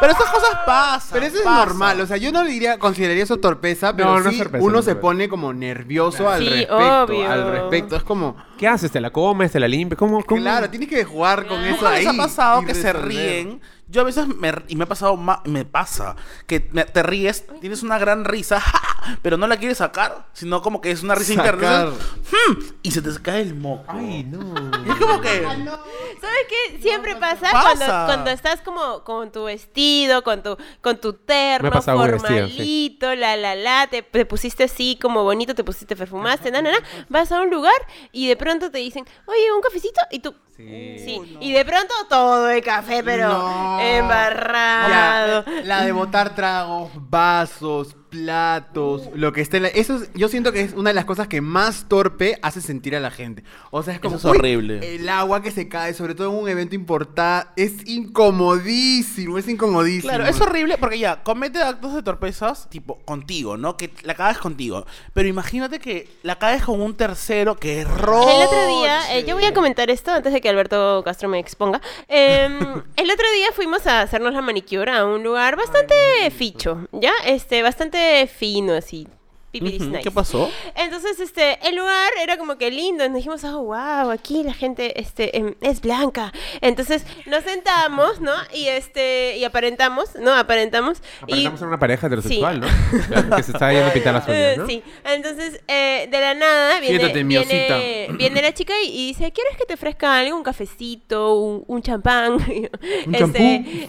[0.00, 1.10] Pero estas cosas pasan.
[1.12, 4.30] Pero eso es normal, o sea, yo no diría, consideraría eso torpeza, pero No, no
[4.30, 5.02] sí es torpeza, uno no es se torpeza.
[5.02, 7.30] pone como nervioso al Sí, respecto, obvio.
[7.30, 8.90] al respecto, es como, ¿Qué haces?
[8.90, 9.52] ¿Te la comes?
[9.52, 9.98] ¿Te la limpias?
[9.98, 10.24] ¿Cómo?
[10.24, 10.40] cómo?
[10.40, 12.04] claro, tienes que jugar con eso ¿Nunca ahí.
[12.06, 13.08] les ha pasado y que se resolver.
[13.14, 13.60] ríen?
[13.90, 16.14] Yo a veces me, y me ha pasado, ma- me pasa,
[16.46, 18.62] que me- te ríes, tienes una gran risa,
[19.22, 21.54] pero no la quieres sacar, sino como que es una risa Sacar.
[21.54, 21.84] interna.
[22.30, 23.84] "Hmm", Y se te cae el moco.
[23.88, 24.38] Ay, no.
[24.86, 25.42] Y es como que.
[25.42, 26.78] ¿Sabes qué?
[26.80, 27.62] Siempre pasa, Pasa.
[27.62, 31.98] Cuando, cuando estás como con tu vestido, con tu, con tu terno Me ha pasado
[31.98, 32.52] con vestido, sí.
[32.52, 36.72] formalito, la la la, te, te pusiste así como bonito, te pusiste perfumaste, na na
[36.72, 36.78] na,
[37.08, 37.74] vas a un lugar
[38.12, 40.34] y de pronto te dicen, oye, un cafecito, y tú,
[40.66, 43.80] sí, y de pronto todo el café, pero No.
[43.80, 45.44] embarrado.
[45.44, 50.28] Ya, la de botar tragos, vasos, platos, lo que esté en la- Eso es- yo
[50.28, 53.44] siento que es una de las cosas que más torpe hace sentir a la gente.
[53.70, 54.16] O sea, es como...
[54.16, 54.94] Eso es "Uy, horrible".
[54.96, 60.08] El agua que se cae, sobre todo en un evento importante, es incomodísimo, es incomodísimo.
[60.12, 63.76] Claro, es horrible porque ya, comete actos de torpezas, tipo, contigo, ¿no?
[63.76, 64.86] Que la cagas contigo.
[65.14, 68.36] Pero imagínate que la caes con un tercero que roche.
[68.36, 71.38] El otro día, eh, yo voy a comentar esto antes de que Alberto Castro me
[71.38, 71.80] exponga.
[72.08, 72.58] Em,
[72.96, 75.94] el otro día fuimos a hacernos la manicure a un lugar bastante
[76.30, 77.12] ficho, ¿ya?
[77.26, 79.06] Este, bastante fino, así.
[79.52, 80.00] Ujú, nice.
[80.02, 80.50] ¿Qué pasó?
[80.76, 83.04] Entonces, este, el lugar era como que lindo.
[83.06, 86.32] Nos dijimos, oh, wow, aquí la gente, este, em, es blanca.
[86.60, 88.32] Entonces, nos sentamos, ¿no?
[88.54, 90.34] Y este, y aparentamos, ¿no?
[90.34, 90.98] Aparentamos.
[91.26, 92.66] y Aparentamos en una pareja heterosexual, ¿no?
[93.08, 94.66] Claro, que se está yendo a pintar las uñas, ¿no?
[94.66, 99.56] Sí, entonces eh, de la nada viene, viene, viene la chica y, y dice, ¿quieres
[99.56, 100.36] que te ofrezca algo?
[100.36, 102.34] Un cafecito, un, un champán.
[102.34, 103.38] ¿Un Este, champú?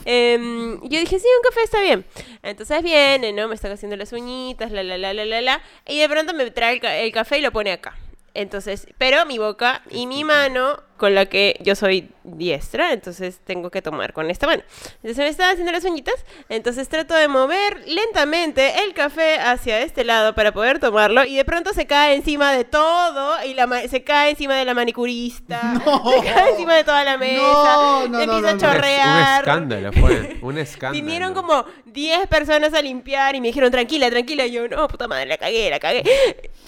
[0.06, 2.06] em, yo dije, sí, un café está bien.
[2.44, 3.48] Entonces viene, ¿no?
[3.48, 5.51] Me está haciendo las uñitas, la, la, la, la, la,
[5.88, 7.96] Y de pronto me trae el café y lo pone acá.
[8.34, 13.72] Entonces, pero mi boca y mi mano, con la que yo soy diestra, entonces tengo
[13.72, 14.62] que tomar con esta mano.
[14.98, 16.14] Entonces me estaba haciendo las uñitas,
[16.48, 21.44] entonces trato de mover lentamente el café hacia este lado para poder tomarlo y de
[21.44, 25.74] pronto se cae encima de todo y la se cae encima de la manicurista,
[26.22, 28.60] se cae encima de toda la mesa, No, no, empieza no, a no, no.
[28.60, 29.42] chorrear.
[29.44, 30.38] Un escándalo fue.
[30.44, 31.04] Un escándalo.
[31.04, 34.46] Vinieron como 10 personas a limpiar y me dijeron, tranquila, tranquila.
[34.46, 36.04] Y yo, no, puta madre, la cagué, la cagué.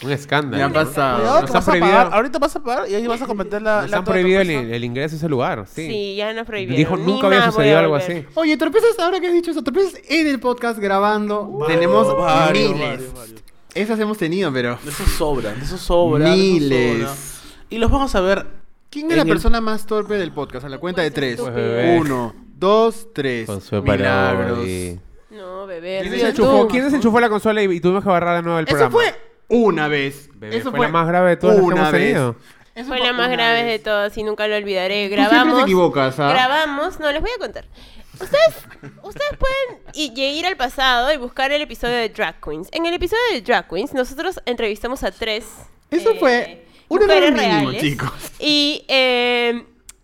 [0.01, 0.57] Un escándalo.
[0.57, 1.17] Me ha pasado.
[1.19, 2.13] Cuidado, Nos que han vas a prohibido- pagar.
[2.13, 3.81] Ahorita vas a pagar y ahí vas a cometer la.
[3.83, 5.87] Nos la han prohibido el, ingreso a ese lugar, sí.
[5.87, 6.77] Sí, ya nos prohibieron.
[6.77, 8.25] Dijo, Ni nunca había sucedido algo así.
[8.35, 11.59] Oye, torpezas, ahora que has dicho eso, torpezas en el podcast grabando.
[11.67, 12.89] tenemos varios, miles.
[12.89, 13.43] varios, varios.
[13.75, 14.77] Esas hemos tenido, pero...
[14.83, 16.23] De esos sobran, de esos sobran.
[16.25, 17.41] de esos Miles.
[17.69, 18.45] Y los vamos a ver.
[18.91, 20.65] ¿Quién es la el- persona más torpe del podcast?
[20.65, 21.39] A la cuenta de tres.
[21.41, 21.99] Pues.
[22.01, 23.47] Uno, dos, tres.
[23.47, 24.51] Josué Milagros.
[24.59, 24.99] Parodi.
[25.31, 25.99] No, bebé.
[26.01, 26.67] ¿Quién desenchufó.
[26.67, 28.93] ¿Quién desenchufó la consola y, y tuvimos que agarrar de nuevo el Eso programa?
[28.95, 29.15] fue
[29.49, 30.29] una vez.
[30.35, 32.01] Bebé, Eso fue la más grave de todas las que una hemos vez.
[32.03, 32.35] tenido.
[32.75, 35.07] Eso Fue la más grave de todas y nunca lo olvidaré.
[35.09, 35.57] Grabamos.
[35.57, 36.29] te equivocas, ¿ah?
[36.31, 36.99] Grabamos.
[36.99, 37.65] No, les voy a contar.
[38.13, 38.55] Ustedes,
[39.03, 42.69] ustedes pueden ir al pasado y buscar el episodio de Drag Queens.
[42.71, 45.45] En el episodio de Drag Queens, nosotros entrevistamos a tres.
[45.91, 47.81] Eso eh, fue un mujeres error mínimo, reales.
[47.81, 48.11] chicos.
[48.39, 49.63] Y eh,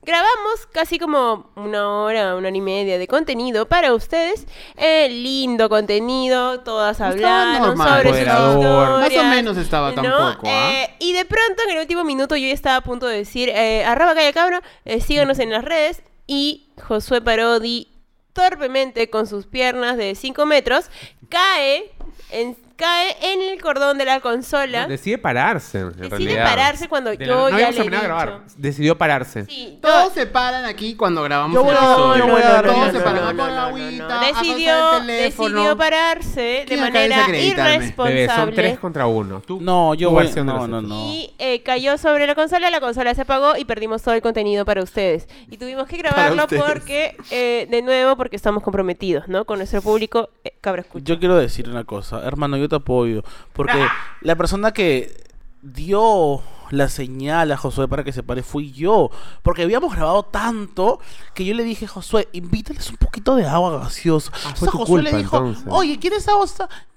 [0.10, 4.47] grabamos casi como una hora, una hora y media de contenido para ustedes.
[4.76, 7.97] Eh, lindo contenido, todas hablaron normal.
[7.97, 9.14] sobre sus historias.
[9.14, 10.01] Más o menos estaba ¿no?
[10.01, 10.72] tampoco, ¿ah?
[10.72, 13.49] Eh, y de pronto, en el último minuto, yo ya estaba a punto de decir,
[13.49, 16.01] eh, arroba calle cabro, eh, síganos en las redes.
[16.26, 17.88] Y Josué Parodi,
[18.34, 20.89] torpemente, con sus piernas de 5 metros,
[21.30, 21.91] cae
[22.32, 24.88] en, cae en el cordón de la consola.
[24.88, 26.45] Decide pararse, en Decide realidad.
[26.45, 28.01] pararse cuando De la- yo no ya le he dicho.
[28.01, 28.39] grabar.
[28.55, 29.45] Decidió pararse.
[29.45, 32.25] Sí, Todos no- se paran aquí cuando grabamos Yo voy el a- episodio.
[32.25, 34.19] yo voy a dar- Todos no, se no, paran no, a poner no, agüita, no.
[34.21, 38.13] Decidió, decidió pararse de ¿Quién acá dice manera irresponsable.
[38.21, 39.41] Bebé, son tres contra uno.
[39.45, 40.30] Tú, No, yo voy.
[40.38, 40.95] No, no, no.
[41.11, 44.63] Y eh, cayó sobre la consola, la consola se apagó y perdimos todo el contenido
[44.63, 45.27] para ustedes.
[45.49, 49.43] Y tuvimos que grabarlo porque, eh, de nuevo, porque estamos comprometidos, ¿no?
[49.43, 51.03] Con nuestro público, eh, cabra escucha.
[51.05, 53.24] Yo quiero decir una cosa, hermano, yo te apoyo.
[53.53, 53.86] Porque
[54.22, 55.24] la persona que
[55.61, 56.41] dio
[56.72, 59.09] la señal a Josué para que se pare fui yo.
[59.41, 60.99] Porque habíamos grabado tanto
[61.34, 64.32] que yo le dije, Josué, invítales un poquito de agua gaseosa.
[64.36, 65.65] Ah, Entonces Josué le dijo, entonces.
[65.70, 66.45] oye, ¿quieres agua?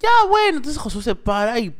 [0.00, 0.58] Ya, bueno.
[0.58, 1.74] Entonces Josué se para y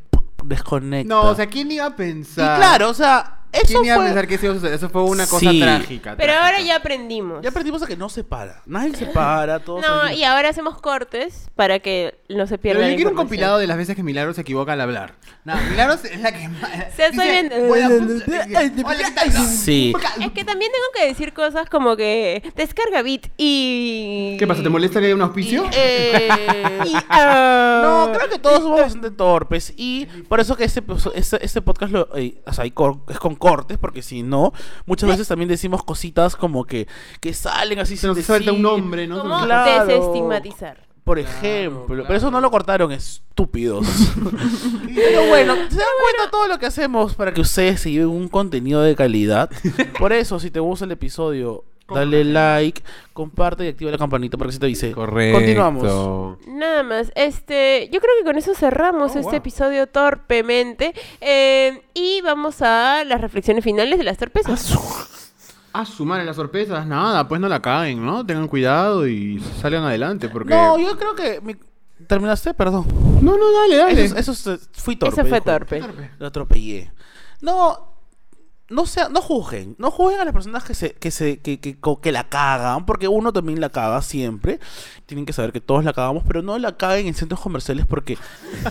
[0.45, 1.15] desconecta.
[1.15, 2.57] No, o sea, ¿quién iba a Y pensar?
[2.59, 4.07] claro, o sea, eso ¿Quién iba a fue...
[4.07, 4.75] pensar que eso iba a suceder?
[4.75, 5.61] Eso fue una cosa Sí.
[5.61, 6.17] trágica.
[6.17, 6.45] Pero trágica.
[6.47, 7.43] ahora ya aprendimos.
[7.43, 8.63] Ya aprendimos a que no se para.
[8.67, 9.83] Nadie se para, todos...
[9.83, 13.17] No, y ahora hacemos cortes para que no se pierda Pero la yo quiero un
[13.17, 15.15] compilado de las veces que Milagros se equivoca al hablar.
[15.45, 16.71] No, Milagros es la que más...
[16.97, 18.85] Se estoy dice, viendo- "Buena puta".
[18.89, 19.33] Hola, ¿qué tal?
[19.33, 19.93] Sí.
[20.21, 24.37] Es que también tengo que decir cosas como que descarga bit y...
[24.39, 24.63] ¿Qué pasa?
[24.63, 25.65] ¿Te molesta que haya un auspicio?
[25.75, 26.29] Eh,
[26.87, 30.83] Y, ah, No, creo que todos somos bastante torpes y por eso que este,
[31.15, 34.53] este, este podcast lo, eh, o sea, es con cortes, porque si no,
[34.87, 36.87] muchas veces también decimos cositas como que,
[37.21, 38.79] que salen así Se sin nos suelta un decir.
[38.79, 39.21] nombre, ¿no?
[39.21, 39.87] ¿Cómo Claro.
[39.87, 40.87] desestigmatizar?
[41.03, 43.85] Por ejemplo, pero eso no lo cortaron, estúpidos.
[44.95, 48.29] pero bueno, se dan cuenta todo lo que hacemos para que ustedes se lleven un
[48.29, 49.51] contenido de calidad.
[49.99, 51.65] Por eso, si te gusta el episodio,
[51.95, 52.83] dale like,
[53.13, 54.93] comparte y activa la campanita para que se te avise.
[54.93, 55.39] Correcto.
[55.39, 56.39] Continuamos.
[56.47, 59.35] Nada más, este, yo creo que con eso cerramos Oh, este wow.
[59.35, 64.73] episodio torpemente eh, y vamos a las reflexiones finales de las torpezas.
[65.75, 68.27] A sumar en las sorpresas, nada, pues no la caguen, ¿no?
[68.27, 70.53] Tengan cuidado y salgan adelante, porque...
[70.55, 71.41] No, yo creo que...
[71.41, 71.57] mi-
[72.07, 72.53] ¿Terminaste?
[72.53, 72.85] Perdón.
[73.23, 74.05] no, no, dale, dale.
[74.05, 75.21] Eso, eso es- fui torpe.
[75.21, 75.45] Eso fue dijo.
[75.51, 75.83] torpe.
[76.19, 76.93] Lo atropellé.
[77.41, 77.92] No,
[78.73, 79.77] no sea, no juzguen.
[79.79, 83.07] No juzguen a las personas que se, que se, que, que, que la cagan, porque
[83.09, 84.59] uno también la caga siempre.
[85.07, 88.17] Tienen que saber que todos la cagamos, pero no la caguen en centros comerciales porque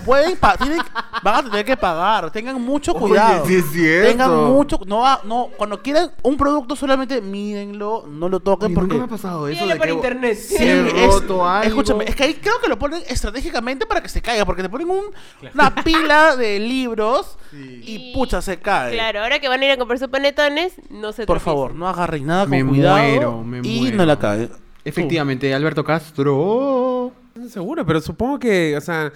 [0.06, 0.80] pueden tienen,
[1.24, 2.32] van a tener que pagar.
[2.32, 3.46] Tengan mucho Oye, cuidado.
[3.46, 4.10] sí es cierto.
[4.10, 8.94] Tengan mucho, no, no, cuando quieran un producto solamente mídenlo, no lo toquen Oye, porque
[8.96, 9.94] nunca me ha pasado eso de por que...
[9.94, 10.38] internet.
[10.38, 11.68] Sí, es- roto algo.
[11.68, 14.70] Escúchame, es que ahí creo que lo ponen estratégicamente para que se caiga, porque te
[14.70, 15.12] ponen un-
[15.54, 18.94] una pila de libros y pucha, se cae.
[18.94, 21.40] Claro, ahora que van a ir a comprar sus panetones, no se Por tropiecen.
[21.46, 23.98] favor, no agarren nada con Me cuidado muero, me y muero.
[23.98, 24.50] no la cae.
[24.84, 27.12] Efectivamente, Alberto Castro.
[27.50, 29.12] Seguro, pero supongo que, o sea,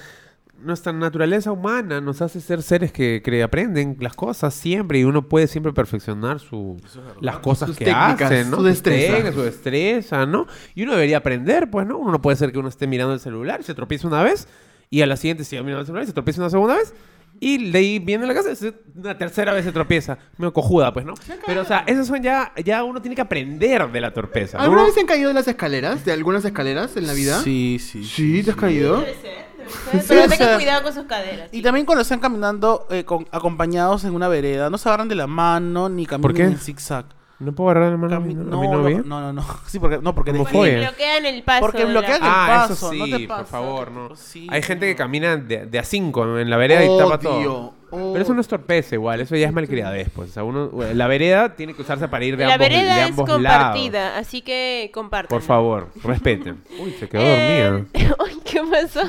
[0.62, 5.28] nuestra naturaleza humana nos hace ser seres que, que aprenden las cosas siempre y uno
[5.28, 6.78] puede siempre perfeccionar su,
[7.20, 8.58] las cosas Sus que hacen, ¿no?
[8.58, 9.12] su destreza.
[9.14, 10.48] técnicas, su destreza, ¿no?
[10.74, 11.98] Y uno debería aprender, pues, ¿no?
[11.98, 14.48] Uno no puede ser que uno esté mirando el celular, se tropieza una vez
[14.90, 16.94] y a la siguiente siga mirando el celular y se tropieza una segunda vez.
[17.40, 18.50] Y de ahí viene a la casa,
[18.96, 20.18] una tercera vez se tropieza.
[20.38, 21.14] Medio cojuda, pues, ¿no?
[21.46, 24.58] Pero, o sea, esas son ya, ya uno tiene que aprender de la torpeza.
[24.58, 26.06] ¿Alguna vez se han caído de las escaleras?
[26.06, 27.42] ¿De algunas escaleras en la vida?
[27.42, 28.04] Sí, sí.
[28.04, 28.42] ¿Sí?
[28.44, 29.02] ¿Te has caído?
[29.02, 29.46] Debe ser, debe ser.
[30.02, 31.50] Sí, Pero o tengan sea- cuidado con sus caderas.
[31.52, 35.16] Y también cuando están caminando eh, con- acompañados en una vereda, no se agarran de
[35.16, 36.44] la mano ni caminan ¿Por qué?
[36.44, 37.06] en zigzag.
[37.38, 39.02] ¿No puedo agarrar la mano a mi, Cami- a mi no, novia?
[39.06, 39.44] no, no, no.
[39.68, 41.60] Sí, porque, no, porque bloquean el paso.
[41.62, 43.46] Porque de la- bloquean el Ah, paso, eso sí, no te por pasa.
[43.46, 44.16] favor, no.
[44.16, 47.74] Sí, Hay gente que camina de, de a cinco en la vereda y tapa todo.
[47.92, 50.30] Pero eso no es torpeza igual, eso ya es malcriadez, pues.
[50.32, 53.04] O sea, uno, la vereda tiene que usarse para ir de La ambos, de vereda
[53.04, 55.36] es ambos compartida, así que compartan.
[55.36, 55.46] lados.
[55.46, 56.64] Por favor, respeten.
[56.80, 57.64] Uy, se quedó Eh,
[57.94, 58.16] dormida.
[58.20, 59.02] Ay, ¿Qué pasó?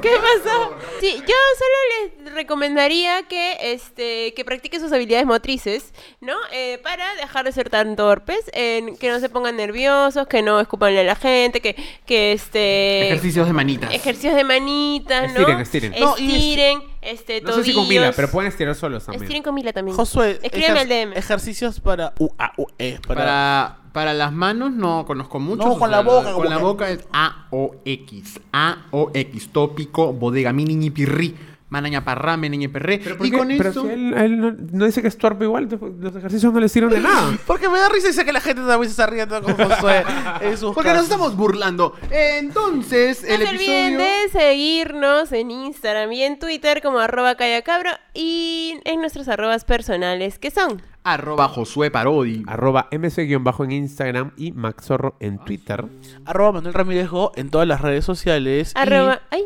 [0.00, 0.76] ¿Qué pasó?
[1.00, 6.34] Sí, yo solo les recomendaría que este que practiquen sus habilidades motrices, ¿no?
[6.52, 10.60] Eh, para dejar de ser tan torpes, en que no se pongan nerviosos, que no
[10.60, 11.76] escupan a la gente, que,
[12.06, 13.92] que este Ejercicios de manitas.
[13.94, 15.40] ejercicios de manitas, ¿no?
[15.40, 15.94] Estiren, estiren.
[16.00, 19.24] No, y es- Estiren, este, No sé si con Mila, pero pueden estirar solos también.
[19.24, 19.96] Estiren con Mila también.
[19.96, 21.12] Josué, Escríbeme al DM.
[21.16, 22.98] ejercicios para U, A, U, E.
[23.06, 23.20] Para...
[23.20, 25.66] Para, para las manos no conozco mucho.
[25.66, 28.40] No, con la boca, Con la boca es A-O-X.
[28.52, 29.48] A-O-X.
[29.52, 31.36] Tópico, bodega, mini pirri.
[31.72, 33.00] Manaña parra, meneñe perré.
[33.02, 33.38] ¿Pero, por Y qué?
[33.38, 33.82] con Pero eso.
[33.82, 35.68] si él, él no, no dice que es torpe igual,
[36.00, 37.36] los ejercicios no le sirven de nada.
[37.46, 40.04] Porque me da risa y sé que la gente también se está riendo con Josué
[40.74, 41.94] Porque nos estamos burlando.
[42.10, 43.98] Entonces, No el se olviden episodio.
[43.98, 50.38] de seguirnos en Instagram y en Twitter como arroba callacabro y en nuestros arrobas personales
[50.38, 52.42] que son Arroba Josué Parodi.
[52.46, 55.84] Arroba mc-bajo en Instagram y maxorro en Twitter.
[56.26, 58.72] Arroba Manuel Ramírez Go en todas las redes sociales.
[58.76, 59.22] y- arroba...
[59.30, 59.44] Ay,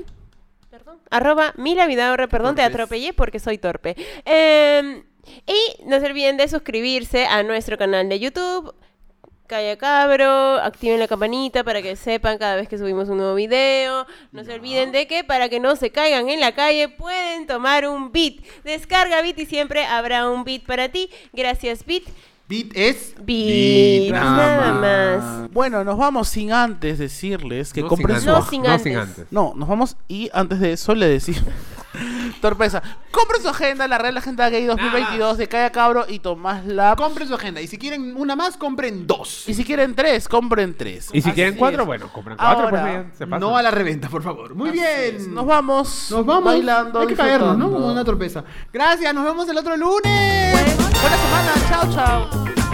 [1.11, 3.97] Arroba Mila Vidaurre, perdón, te atropellé porque soy torpe.
[4.25, 5.03] Eh,
[5.47, 8.75] y no se olviden de suscribirse a nuestro canal de YouTube.
[9.47, 14.05] Calla Cabro, activen la campanita para que sepan cada vez que subimos un nuevo video.
[14.33, 17.87] No se olviden de que para que no se caigan en la calle pueden tomar
[17.87, 18.45] un beat.
[18.65, 21.11] Descarga beat y siempre habrá un beat para ti.
[21.33, 22.03] Gracias beat.
[22.49, 23.15] Beat es.
[23.25, 25.51] Beat, nada más.
[25.53, 28.31] Bueno, nos vamos sin antes decirles que No compren sin su...
[28.31, 28.83] No sin No antes.
[28.83, 29.27] sin antes.
[29.31, 31.43] No, nos vamos y antes de eso le decimos...
[32.41, 32.83] Torpeza.
[33.11, 36.97] Compren su agenda, la Real Agenda Gay 2022 de Calla Cabro y Tomás Lab.
[36.97, 37.61] Compren su agenda.
[37.61, 39.49] Y si quieren una más, compren dos.
[39.49, 41.09] Y si quieren tres, compren tres.
[41.13, 41.59] Y si Así quieren es.
[41.59, 43.27] cuatro, bueno, compren cuatro, pues ya se.
[43.27, 44.55] No a la reventa, por favor.
[44.55, 45.17] Muy Así bien.
[45.17, 45.29] es.
[45.29, 46.09] Nos vamos.
[46.11, 46.45] Nos vamos.
[46.45, 47.01] Bailando.
[47.01, 47.71] Hay que caernos, ¿no?
[47.71, 48.45] Como una torpeza.
[48.73, 50.77] Gracias, nos vemos el otro lunes.
[50.77, 51.53] Buena semana.
[51.69, 52.66] Chao, chao.